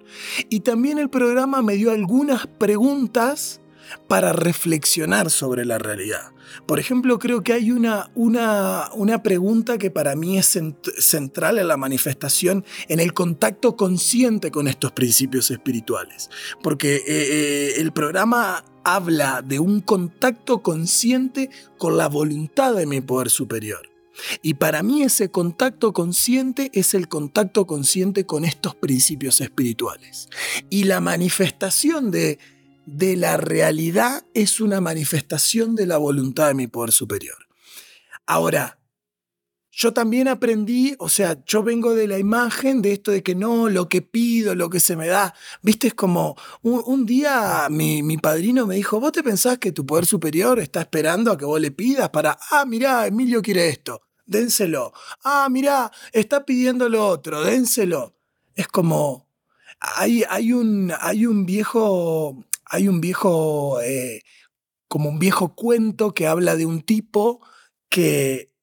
Y 0.49 0.59
también 0.59 0.99
el 0.99 1.09
programa 1.09 1.61
me 1.61 1.75
dio 1.75 1.91
algunas 1.91 2.45
preguntas 2.45 3.60
para 4.07 4.33
reflexionar 4.33 5.29
sobre 5.29 5.65
la 5.65 5.77
realidad. 5.77 6.31
Por 6.65 6.79
ejemplo, 6.79 7.17
creo 7.17 7.43
que 7.43 7.53
hay 7.53 7.71
una, 7.71 8.11
una, 8.13 8.89
una 8.93 9.23
pregunta 9.23 9.77
que 9.77 9.89
para 9.89 10.15
mí 10.15 10.37
es 10.37 10.55
cent- 10.55 10.93
central 10.99 11.57
en 11.59 11.67
la 11.67 11.77
manifestación, 11.77 12.65
en 12.89 12.99
el 12.99 13.13
contacto 13.13 13.75
consciente 13.77 14.51
con 14.51 14.67
estos 14.67 14.91
principios 14.91 15.49
espirituales. 15.49 16.29
Porque 16.61 16.95
eh, 16.95 17.03
eh, 17.07 17.73
el 17.77 17.93
programa 17.93 18.65
habla 18.83 19.41
de 19.41 19.59
un 19.59 19.79
contacto 19.79 20.61
consciente 20.61 21.49
con 21.77 21.97
la 21.97 22.09
voluntad 22.09 22.75
de 22.75 22.85
mi 22.85 22.99
poder 22.99 23.29
superior. 23.29 23.89
Y 24.41 24.55
para 24.55 24.83
mí 24.83 25.03
ese 25.03 25.31
contacto 25.31 25.93
consciente 25.93 26.69
es 26.73 26.93
el 26.93 27.07
contacto 27.07 27.65
consciente 27.65 28.25
con 28.25 28.43
estos 28.43 28.75
principios 28.75 29.39
espirituales. 29.39 30.27
Y 30.69 30.83
la 30.83 30.99
manifestación 30.99 32.11
de, 32.11 32.37
de 32.91 33.15
la 33.15 33.37
realidad 33.37 34.25
es 34.33 34.59
una 34.59 34.81
manifestación 34.81 35.75
de 35.75 35.85
la 35.85 35.97
voluntad 35.97 36.47
de 36.47 36.55
mi 36.55 36.67
poder 36.67 36.91
superior. 36.91 37.37
Ahora, 38.25 38.79
yo 39.71 39.93
también 39.93 40.27
aprendí, 40.27 40.95
o 40.99 41.07
sea, 41.07 41.41
yo 41.45 41.63
vengo 41.63 41.95
de 41.95 42.05
la 42.05 42.19
imagen 42.19 42.81
de 42.81 42.91
esto 42.91 43.11
de 43.11 43.23
que 43.23 43.33
no, 43.33 43.69
lo 43.69 43.87
que 43.87 44.01
pido, 44.01 44.53
lo 44.55 44.69
que 44.69 44.81
se 44.81 44.97
me 44.97 45.07
da. 45.07 45.33
Viste, 45.61 45.87
es 45.87 45.93
como 45.93 46.35
un, 46.61 47.05
día 47.05 47.67
mi, 47.69 48.03
mi 48.03 48.17
padrino 48.17 48.67
me 48.67 48.75
dijo, 48.75 48.99
¿vos 48.99 49.13
te 49.13 49.23
pensás 49.23 49.57
que 49.57 49.71
tu 49.71 49.85
poder 49.85 50.05
superior 50.05 50.59
está 50.59 50.81
esperando 50.81 51.31
a 51.31 51.37
que 51.37 51.45
vos 51.45 51.61
le 51.61 51.71
pidas 51.71 52.09
para, 52.09 52.37
ah, 52.49 52.65
mirá, 52.65 53.07
Emilio 53.07 53.41
quiere 53.41 53.69
esto, 53.69 54.01
dénselo. 54.25 54.91
Ah, 55.23 55.47
mirá, 55.49 55.89
está 56.11 56.45
pidiendo 56.45 56.89
lo 56.89 57.07
otro, 57.07 57.41
dénselo. 57.41 58.17
Es 58.53 58.67
como, 58.67 59.29
hay, 59.79 60.25
hay, 60.29 60.51
un, 60.51 60.91
hay 60.99 61.25
un 61.25 61.45
viejo, 61.45 62.43
hay 62.71 62.87
un 62.87 63.01
viejo, 63.01 63.81
eh, 63.81 64.21
como 64.87 65.09
un 65.09 65.19
viejo 65.19 65.55
cuento 65.55 66.13
que 66.13 66.25
habla 66.25 66.55
de 66.55 66.65
un 66.65 66.81
tipo 66.81 67.45
que 67.89 68.53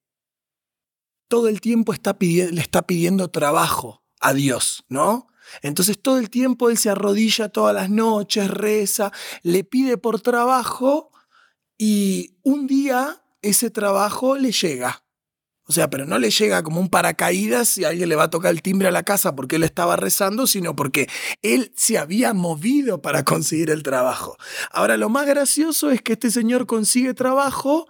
todo 1.29 1.49
el 1.49 1.61
tiempo 1.61 1.93
le 1.93 2.61
está 2.61 2.87
pidiendo 2.87 3.29
trabajo 3.29 4.03
a 4.21 4.33
Dios, 4.33 4.85
¿no? 4.89 5.29
Entonces 5.63 6.01
todo 6.01 6.19
el 6.19 6.31
tiempo 6.31 6.71
él 6.71 6.79
se 6.79 6.91
arrodilla 6.91 7.51
todas 7.51 7.75
las 7.75 7.91
noches, 7.91 8.51
reza, 8.51 9.13
le 9.43 9.63
pide 9.63 9.99
por 9.99 10.21
trabajo 10.21 11.11
y 11.77 12.39
un 12.43 12.67
día 12.67 13.23
ese 13.43 13.71
trabajo 13.71 14.37
le 14.37 14.53
llega. 14.53 15.05
O 15.69 15.73
sea, 15.75 15.91
pero 15.91 16.07
no 16.07 16.19
le 16.19 16.31
llega 16.31 16.63
como 16.63 16.81
un 16.81 16.89
paracaídas 16.89 17.69
si 17.69 17.85
alguien 17.85 18.09
le 18.09 18.17
va 18.17 18.25
a 18.25 18.31
tocar 18.31 18.53
el 18.53 18.63
timbre 18.63 18.89
a 18.89 18.91
la 18.91 19.03
casa 19.03 19.37
porque 19.37 19.57
él 19.57 19.65
estaba 19.65 19.97
rezando, 19.97 20.47
sino 20.47 20.75
porque 20.75 21.09
él 21.43 21.73
se 21.77 21.99
había 21.99 22.33
movido 22.33 23.03
para 23.03 23.23
conseguir 23.23 23.69
el 23.69 23.83
trabajo. 23.83 24.39
Ahora, 24.71 24.97
lo 24.97 25.11
más 25.11 25.27
gracioso 25.27 25.91
es 25.91 26.01
que 26.01 26.15
este 26.15 26.31
señor 26.31 26.67
consigue 26.67 27.13
trabajo 27.13 27.87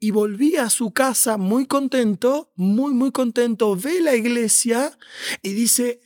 y 0.00 0.10
volvía 0.10 0.64
a 0.64 0.70
su 0.70 0.90
casa 0.90 1.36
muy 1.36 1.66
contento, 1.66 2.50
muy, 2.56 2.92
muy 2.92 3.12
contento, 3.12 3.76
ve 3.76 4.00
la 4.00 4.16
iglesia 4.16 4.98
y 5.40 5.52
dice, 5.52 6.00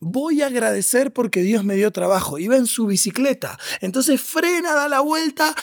voy 0.00 0.42
a 0.42 0.46
agradecer 0.46 1.12
porque 1.12 1.42
Dios 1.42 1.64
me 1.64 1.74
dio 1.74 1.90
trabajo. 1.90 2.38
Iba 2.38 2.56
en 2.56 2.66
su 2.66 2.86
bicicleta. 2.86 3.58
Entonces 3.80 4.20
frena, 4.20 4.74
da 4.74 4.88
la 4.88 5.00
vuelta, 5.00 5.54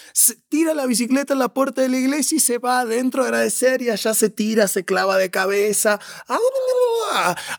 tira 0.50 0.74
la 0.74 0.86
bicicleta 0.86 1.34
en 1.34 1.40
la 1.40 1.54
puerta 1.54 1.82
de 1.82 1.90
la 1.90 1.98
iglesia 1.98 2.38
y 2.38 2.40
se 2.40 2.58
va 2.58 2.82
adentro 2.82 3.24
a 3.24 3.26
agradecer 3.26 3.82
y 3.82 3.90
allá 3.90 4.14
se 4.14 4.30
tira, 4.30 4.68
se 4.68 4.84
clava 4.84 5.18
de 5.18 5.32
cabeza 5.32 6.00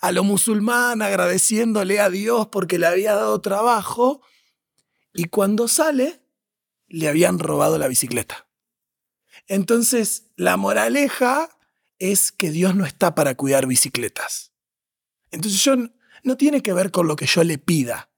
a 0.01 0.12
lo 0.12 0.25
musulmán 0.25 1.03
agradeciéndole 1.03 2.01
a 2.01 2.11
Dios 2.11 2.49
porque 2.49 2.79
le 2.79 2.87
había 2.87 3.15
dado 3.15 3.41
trabajo. 3.41 4.23
Y 5.15 5.25
cuando 5.25 5.69
sale, 5.69 6.21
le 6.89 7.09
habían 7.09 7.39
robado 7.39 7.79
la 7.79 7.89
bicicleta. 7.89 8.47
Entonces, 9.49 10.27
la 10.37 10.57
moraleja 10.57 11.49
es 11.99 12.33
que 12.33 12.51
Dios 12.51 12.75
no 12.75 12.85
está 12.85 13.15
para 13.15 13.35
cuidar 13.35 13.67
bicicletas. 13.67 14.53
Entonces 15.31 15.62
yo 15.62 15.75
no 16.27 16.37
tiene 16.37 16.61
que 16.61 16.73
ver 16.73 16.91
con 16.91 17.07
lo 17.07 17.15
que 17.15 17.27
yo 17.27 17.45
le 17.45 17.57
pida, 17.57 18.11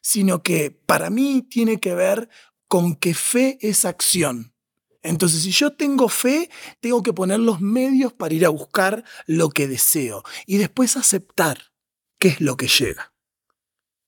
sino 0.00 0.44
que 0.44 0.70
para 0.70 1.10
mí 1.10 1.42
tiene 1.42 1.80
que 1.80 1.94
ver 1.94 2.28
con 2.68 2.94
que 2.94 3.14
fe 3.14 3.58
es 3.60 3.84
acción. 3.84 4.54
Entonces, 5.02 5.42
si 5.42 5.50
yo 5.50 5.72
tengo 5.72 6.08
fe, 6.08 6.50
tengo 6.80 7.02
que 7.02 7.12
poner 7.12 7.40
los 7.40 7.60
medios 7.60 8.12
para 8.12 8.32
ir 8.32 8.46
a 8.46 8.50
buscar 8.50 9.04
lo 9.26 9.50
que 9.50 9.66
deseo 9.66 10.22
y 10.46 10.58
después 10.58 10.96
aceptar 10.96 11.72
qué 12.20 12.28
es 12.28 12.40
lo 12.40 12.56
que 12.56 12.68
llega. 12.68 13.12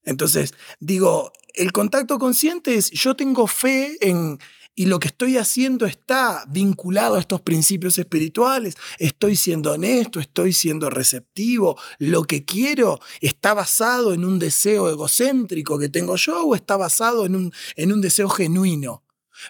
Entonces, 0.05 0.55
digo, 0.79 1.33
el 1.55 1.73
contacto 1.73 2.21
consciente 2.21 2.77
es, 2.77 2.91
yo 2.93 3.17
tengo 3.17 3.49
fe 3.49 3.97
en, 4.01 4.39
y 4.81 4.87
lo 4.87 4.99
que 4.99 5.09
estoy 5.09 5.37
haciendo 5.37 5.85
está 5.85 6.43
vinculado 6.49 7.17
a 7.17 7.21
estos 7.21 7.43
principios 7.43 7.99
espirituales, 7.99 8.77
estoy 8.99 9.37
siendo 9.37 9.73
honesto, 9.73 10.21
estoy 10.21 10.55
siendo 10.55 10.89
receptivo, 10.89 11.79
lo 11.99 12.25
que 12.25 12.47
quiero 12.47 12.99
está 13.21 13.53
basado 13.53 14.15
en 14.15 14.25
un 14.25 14.39
deseo 14.39 14.89
egocéntrico 14.89 15.79
que 15.79 15.91
tengo 15.91 16.17
yo 16.17 16.47
o 16.47 16.55
está 16.55 16.79
basado 16.79 17.27
en 17.27 17.37
un, 17.37 17.53
en 17.77 17.93
un 17.93 18.01
deseo 18.01 18.31
genuino. 18.31 19.05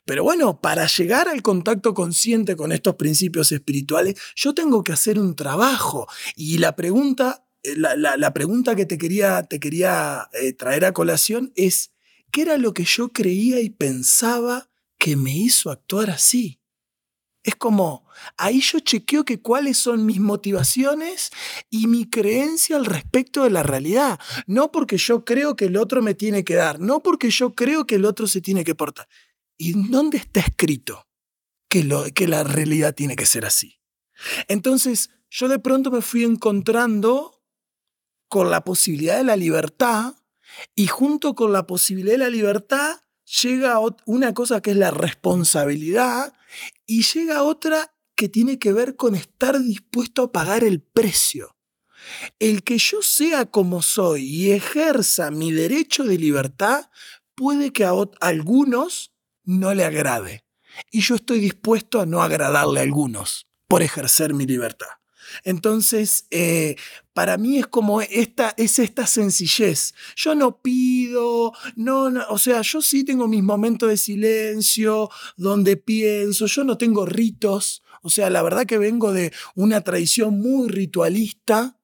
Pero 0.05 0.25
bueno, 0.25 0.61
para 0.61 0.89
llegar 0.89 1.29
al 1.29 1.43
contacto 1.43 1.95
consciente 1.95 2.57
con 2.57 2.73
estos 2.73 2.97
principios 2.97 3.53
espirituales, 3.53 4.17
yo 4.35 4.53
tengo 4.53 4.83
que 4.83 4.95
hacer 4.95 5.17
un 5.17 5.37
trabajo. 5.37 6.09
Y 6.35 6.59
la 6.59 6.75
pregunta, 6.75 7.47
eh, 7.63 7.77
la, 7.77 8.33
pregunta 8.33 8.75
que 8.75 8.85
te 8.85 8.99
quería, 8.99 9.45
te 9.45 9.61
quería 9.61 10.29
eh, 10.33 10.55
traer 10.55 10.87
a 10.87 10.93
colación 10.93 11.53
es, 11.55 11.93
¿qué 12.33 12.43
era 12.43 12.59
lo 12.59 12.75
que 12.75 12.83
yo 12.83 13.11
creía 13.11 13.61
y 13.61 13.71
pensaba 13.71 14.70
que 15.01 15.17
me 15.17 15.35
hizo 15.35 15.71
actuar 15.71 16.11
así. 16.11 16.61
Es 17.43 17.57
como, 17.57 18.07
ahí 18.37 18.61
yo 18.61 18.81
chequeo 18.81 19.25
que 19.25 19.41
cuáles 19.41 19.79
son 19.79 20.05
mis 20.05 20.21
motivaciones 20.21 21.31
y 21.71 21.87
mi 21.87 22.05
creencia 22.05 22.77
al 22.77 22.85
respecto 22.85 23.45
de 23.45 23.51
la 23.51 23.63
realidad. 23.63 24.21
No 24.47 24.71
porque 24.71 24.99
yo 24.99 25.25
creo 25.25 25.57
que 25.57 25.65
el 25.65 25.79
otro 25.79 26.03
me 26.03 26.15
tiene 26.15 26.45
que 26.45 26.55
dar, 26.55 26.81
no 26.81 27.03
porque 27.03 27.31
yo 27.31 27.55
creo 27.55 27.87
que 27.87 27.95
el 27.95 28.05
otro 28.05 28.27
se 28.27 28.43
tiene 28.43 28.63
que 28.63 28.75
portar. 28.75 29.09
¿Y 29.57 29.73
dónde 29.89 30.19
está 30.19 30.41
escrito 30.41 31.09
que, 31.71 31.83
lo, 31.83 32.05
que 32.15 32.29
la 32.29 32.45
realidad 32.45 32.95
tiene 32.95 33.17
que 33.17 33.25
ser 33.25 33.47
así? 33.47 33.81
Entonces, 34.49 35.09
yo 35.31 35.49
de 35.49 35.59
pronto 35.59 35.91
me 35.91 36.03
fui 36.03 36.25
encontrando 36.25 37.43
con 38.29 38.51
la 38.51 38.65
posibilidad 38.65 39.17
de 39.17 39.25
la 39.25 39.37
libertad 39.37 40.15
y 40.75 40.89
junto 40.89 41.35
con 41.35 41.55
la 41.55 41.67
posibilidad 41.67 42.13
de 42.13 42.19
la 42.19 42.29
libertad 42.29 43.01
llega 43.43 43.79
una 44.07 44.35
cosa 44.35 44.61
que 44.61 44.73
es 44.73 44.77
la 44.77 44.91
responsabilidad 44.91 46.33
y 46.87 47.03
llega 47.03 47.43
otra 47.43 47.95
que 48.17 48.29
tiene 48.29 48.59
que 48.59 48.73
ver 48.73 48.97
con 48.97 49.15
estar 49.15 49.59
dispuesto 49.61 50.23
a 50.23 50.33
pagar 50.33 50.65
el 50.65 50.83
precio. 50.83 51.57
El 52.39 52.63
que 52.63 52.79
yo 52.79 53.03
sea 53.03 53.47
como 53.47 53.83
soy 53.83 54.25
y 54.25 54.51
ejerza 54.51 55.31
mi 55.31 55.53
derecho 55.53 56.05
de 56.05 56.19
libertad 56.19 56.91
puede 57.35 57.73
que 57.73 57.85
a 57.85 57.93
algunos 58.21 59.13
no 59.45 59.75
le 59.75 59.85
agrade. 59.85 60.45
Y 60.91 61.01
yo 61.01 61.15
estoy 61.15 61.41
dispuesto 61.41 62.01
a 62.01 62.07
no 62.07 62.23
agradarle 62.23 62.81
a 62.81 62.83
algunos 62.83 63.47
por 63.69 63.83
ejercer 63.83 64.35
mi 64.35 64.47
libertad. 64.47 65.00
Entonces, 65.45 66.27
eh, 66.31 66.77
para 67.13 67.37
mí 67.37 67.59
es 67.59 67.67
como 67.67 68.01
esta, 68.01 68.55
es 68.57 68.79
esta 68.79 69.07
sencillez. 69.07 69.95
Yo 70.17 70.35
no 70.35 70.61
pido, 70.61 71.53
no, 71.77 72.11
o 72.29 72.39
sea, 72.39 72.63
yo 72.63 72.81
sí 72.81 73.05
tengo 73.05 73.29
mis 73.29 73.43
momentos 73.43 73.89
de 73.89 73.97
silencio, 73.97 75.11
donde 75.37 75.77
pienso, 75.77 76.47
yo 76.47 76.65
no 76.65 76.79
tengo 76.79 77.07
ritos. 77.07 77.83
O 78.03 78.11
sea, 78.11 78.31
la 78.31 78.43
verdad 78.43 78.67
que 78.67 78.79
vengo 78.79 79.13
de 79.13 79.33
una 79.55 79.83
tradición 79.83 80.41
muy 80.41 80.69
ritualista, 80.69 81.80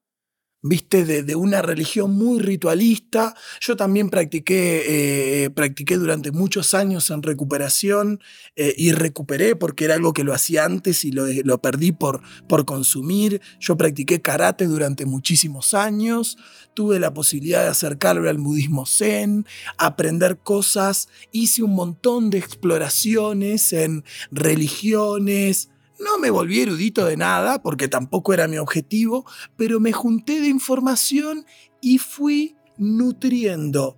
viste, 0.68 1.04
de, 1.04 1.36
una 1.36 1.62
religión 1.62 2.12
muy 2.12 2.40
ritualista. 2.40 3.34
Yo 3.60 3.76
también 3.76 4.10
practiqué, 4.10 5.44
eh, 5.44 5.50
practiqué 5.50 5.96
durante 5.96 6.32
muchos 6.32 6.74
años 6.74 7.10
en 7.10 7.22
recuperación 7.22 8.20
eh, 8.56 8.74
y 8.76 8.92
recuperé 8.92 9.56
porque 9.56 9.84
era 9.84 9.94
algo 9.94 10.12
que 10.12 10.24
lo 10.24 10.34
hacía 10.34 10.64
antes 10.64 11.04
y 11.04 11.12
lo, 11.12 11.26
lo 11.44 11.60
perdí 11.60 11.92
por, 11.92 12.22
por 12.48 12.64
consumir. 12.64 13.40
Yo 13.60 13.76
practiqué 13.76 14.22
karate 14.22 14.66
durante 14.66 15.06
muchísimos 15.06 15.74
años. 15.74 16.38
Tuve 16.74 16.98
la 17.00 17.14
posibilidad 17.14 17.62
de 17.62 17.68
acercarme 17.68 18.28
al 18.28 18.38
budismo 18.38 18.86
zen, 18.86 19.46
aprender 19.78 20.38
cosas. 20.38 21.08
Hice 21.32 21.62
un 21.62 21.74
montón 21.74 22.30
de 22.30 22.38
exploraciones 22.38 23.72
en 23.72 24.04
religiones, 24.30 25.70
no 25.98 26.18
me 26.18 26.30
volví 26.30 26.60
erudito 26.60 27.04
de 27.06 27.16
nada, 27.16 27.62
porque 27.62 27.88
tampoco 27.88 28.32
era 28.34 28.48
mi 28.48 28.58
objetivo, 28.58 29.24
pero 29.56 29.80
me 29.80 29.92
junté 29.92 30.40
de 30.40 30.48
información 30.48 31.46
y 31.80 31.98
fui 31.98 32.56
nutriendo 32.76 33.96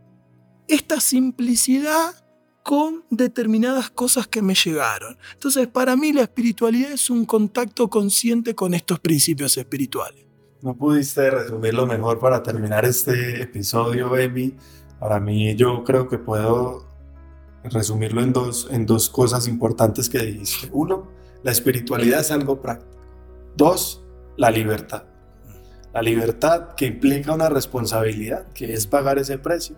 esta 0.68 1.00
simplicidad 1.00 2.14
con 2.62 3.04
determinadas 3.08 3.90
cosas 3.90 4.28
que 4.28 4.42
me 4.42 4.54
llegaron. 4.54 5.16
Entonces, 5.32 5.66
para 5.68 5.96
mí 5.96 6.12
la 6.12 6.22
espiritualidad 6.22 6.92
es 6.92 7.08
un 7.08 7.24
contacto 7.24 7.88
consciente 7.88 8.54
con 8.54 8.74
estos 8.74 9.00
principios 9.00 9.56
espirituales. 9.56 10.26
No 10.60 10.76
pudiste 10.76 11.30
resumirlo 11.30 11.86
mejor 11.86 12.18
para 12.18 12.42
terminar 12.42 12.84
este 12.84 13.42
episodio, 13.42 14.16
Emi. 14.16 14.54
Para 15.00 15.18
mí, 15.20 15.54
yo 15.54 15.84
creo 15.84 16.08
que 16.08 16.18
puedo 16.18 16.84
resumirlo 17.64 18.20
en 18.20 18.32
dos, 18.32 18.68
en 18.70 18.84
dos 18.84 19.08
cosas 19.08 19.48
importantes 19.48 20.08
que 20.08 20.18
dijiste. 20.18 20.68
Uno, 20.72 21.08
la 21.42 21.52
espiritualidad 21.52 22.20
es 22.20 22.30
algo 22.30 22.60
práctico. 22.60 23.02
Dos, 23.56 24.04
la 24.36 24.50
libertad. 24.50 25.04
La 25.92 26.02
libertad 26.02 26.74
que 26.76 26.86
implica 26.86 27.32
una 27.32 27.48
responsabilidad, 27.48 28.46
que 28.52 28.74
es 28.74 28.86
pagar 28.86 29.18
ese 29.18 29.38
precio, 29.38 29.76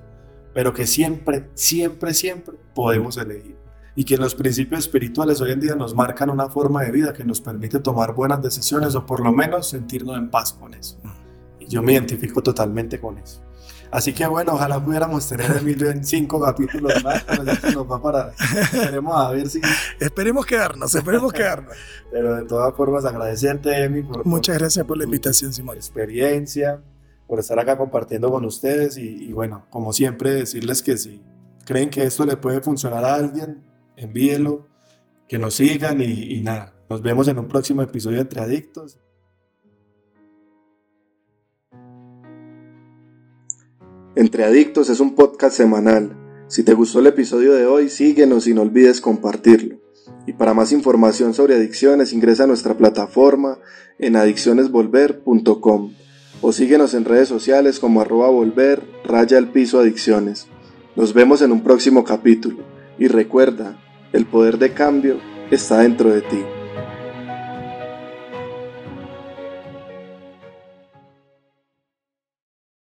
pero 0.52 0.74
que 0.74 0.86
siempre, 0.86 1.48
siempre, 1.54 2.14
siempre 2.14 2.56
podemos 2.74 3.16
elegir. 3.16 3.56
Y 3.94 4.04
que 4.04 4.16
los 4.16 4.34
principios 4.34 4.80
espirituales 4.80 5.40
hoy 5.40 5.52
en 5.52 5.60
día 5.60 5.74
nos 5.74 5.94
marcan 5.94 6.30
una 6.30 6.48
forma 6.48 6.82
de 6.82 6.92
vida 6.92 7.12
que 7.12 7.24
nos 7.24 7.40
permite 7.40 7.80
tomar 7.80 8.14
buenas 8.14 8.42
decisiones 8.42 8.94
o 8.94 9.04
por 9.04 9.20
lo 9.20 9.32
menos 9.32 9.68
sentirnos 9.68 10.16
en 10.16 10.30
paz 10.30 10.52
con 10.52 10.74
eso. 10.74 10.98
Y 11.58 11.66
yo 11.66 11.82
me 11.82 11.92
identifico 11.92 12.42
totalmente 12.42 13.00
con 13.00 13.18
eso. 13.18 13.42
Así 13.90 14.12
que 14.12 14.26
bueno, 14.26 14.54
ojalá 14.54 14.82
pudiéramos 14.82 15.28
tener 15.28 15.50
Emilio 15.56 15.90
en 15.90 16.04
cinco 16.04 16.40
capítulos 16.40 17.02
más, 17.02 17.24
pero 17.24 17.44
ya 17.44 17.70
nos 17.72 17.90
va 17.90 18.00
para. 18.00 18.30
Esperemos 18.30 19.16
a 19.16 19.30
ver 19.32 19.48
si. 19.48 19.60
Esperemos 19.98 20.46
quedarnos, 20.46 20.94
esperemos 20.94 21.32
quedarnos. 21.32 21.74
pero 22.12 22.36
de 22.36 22.44
todas 22.44 22.74
formas, 22.76 23.04
agradecerte, 23.04 23.84
Emi. 23.84 24.02
Por, 24.02 24.24
Muchas 24.24 24.58
gracias 24.58 24.86
por 24.86 24.96
la 24.96 25.04
invitación, 25.04 25.52
Simón. 25.52 25.76
Experiencia, 25.76 26.80
por 27.26 27.40
estar 27.40 27.58
acá 27.58 27.76
compartiendo 27.76 28.30
con 28.30 28.44
ustedes 28.44 28.96
y, 28.96 29.32
bueno, 29.32 29.66
como 29.70 29.92
siempre, 29.92 30.34
decirles 30.34 30.82
que 30.82 30.96
si 30.96 31.20
creen 31.66 31.90
que 31.90 32.04
esto 32.04 32.24
le 32.24 32.36
puede 32.36 32.60
funcionar 32.60 33.04
a 33.04 33.14
alguien, 33.14 33.64
envíelo, 33.96 34.68
que 35.28 35.38
nos 35.38 35.54
sigan 35.54 36.00
y, 36.00 36.34
y 36.34 36.42
nada. 36.42 36.74
Nos 36.88 37.02
vemos 37.02 37.26
en 37.26 37.38
un 37.38 37.48
próximo 37.48 37.82
episodio 37.82 38.16
de 38.16 38.22
Entre 38.22 38.40
Adictos. 38.40 38.98
Entre 44.16 44.42
Adictos 44.42 44.90
es 44.90 44.98
un 44.98 45.14
podcast 45.14 45.56
semanal. 45.56 46.16
Si 46.48 46.64
te 46.64 46.74
gustó 46.74 46.98
el 46.98 47.06
episodio 47.06 47.52
de 47.52 47.66
hoy, 47.66 47.88
síguenos 47.88 48.48
y 48.48 48.54
no 48.54 48.62
olvides 48.62 49.00
compartirlo. 49.00 49.76
Y 50.26 50.32
para 50.32 50.52
más 50.52 50.72
información 50.72 51.32
sobre 51.32 51.54
adicciones 51.54 52.12
ingresa 52.12 52.42
a 52.42 52.46
nuestra 52.48 52.76
plataforma 52.76 53.58
en 54.00 54.16
adiccionesvolver.com 54.16 55.94
o 56.42 56.52
síguenos 56.52 56.94
en 56.94 57.04
redes 57.04 57.28
sociales 57.28 57.78
como 57.78 58.00
arroba 58.00 58.30
volver 58.30 58.82
raya 59.04 59.38
el 59.38 59.48
piso 59.48 59.78
adicciones. 59.78 60.48
Nos 60.96 61.14
vemos 61.14 61.40
en 61.40 61.52
un 61.52 61.62
próximo 61.62 62.02
capítulo 62.02 62.64
y 62.98 63.06
recuerda, 63.06 63.80
el 64.12 64.26
poder 64.26 64.58
de 64.58 64.72
cambio 64.72 65.20
está 65.52 65.78
dentro 65.78 66.10
de 66.10 66.22
ti. 66.22 66.42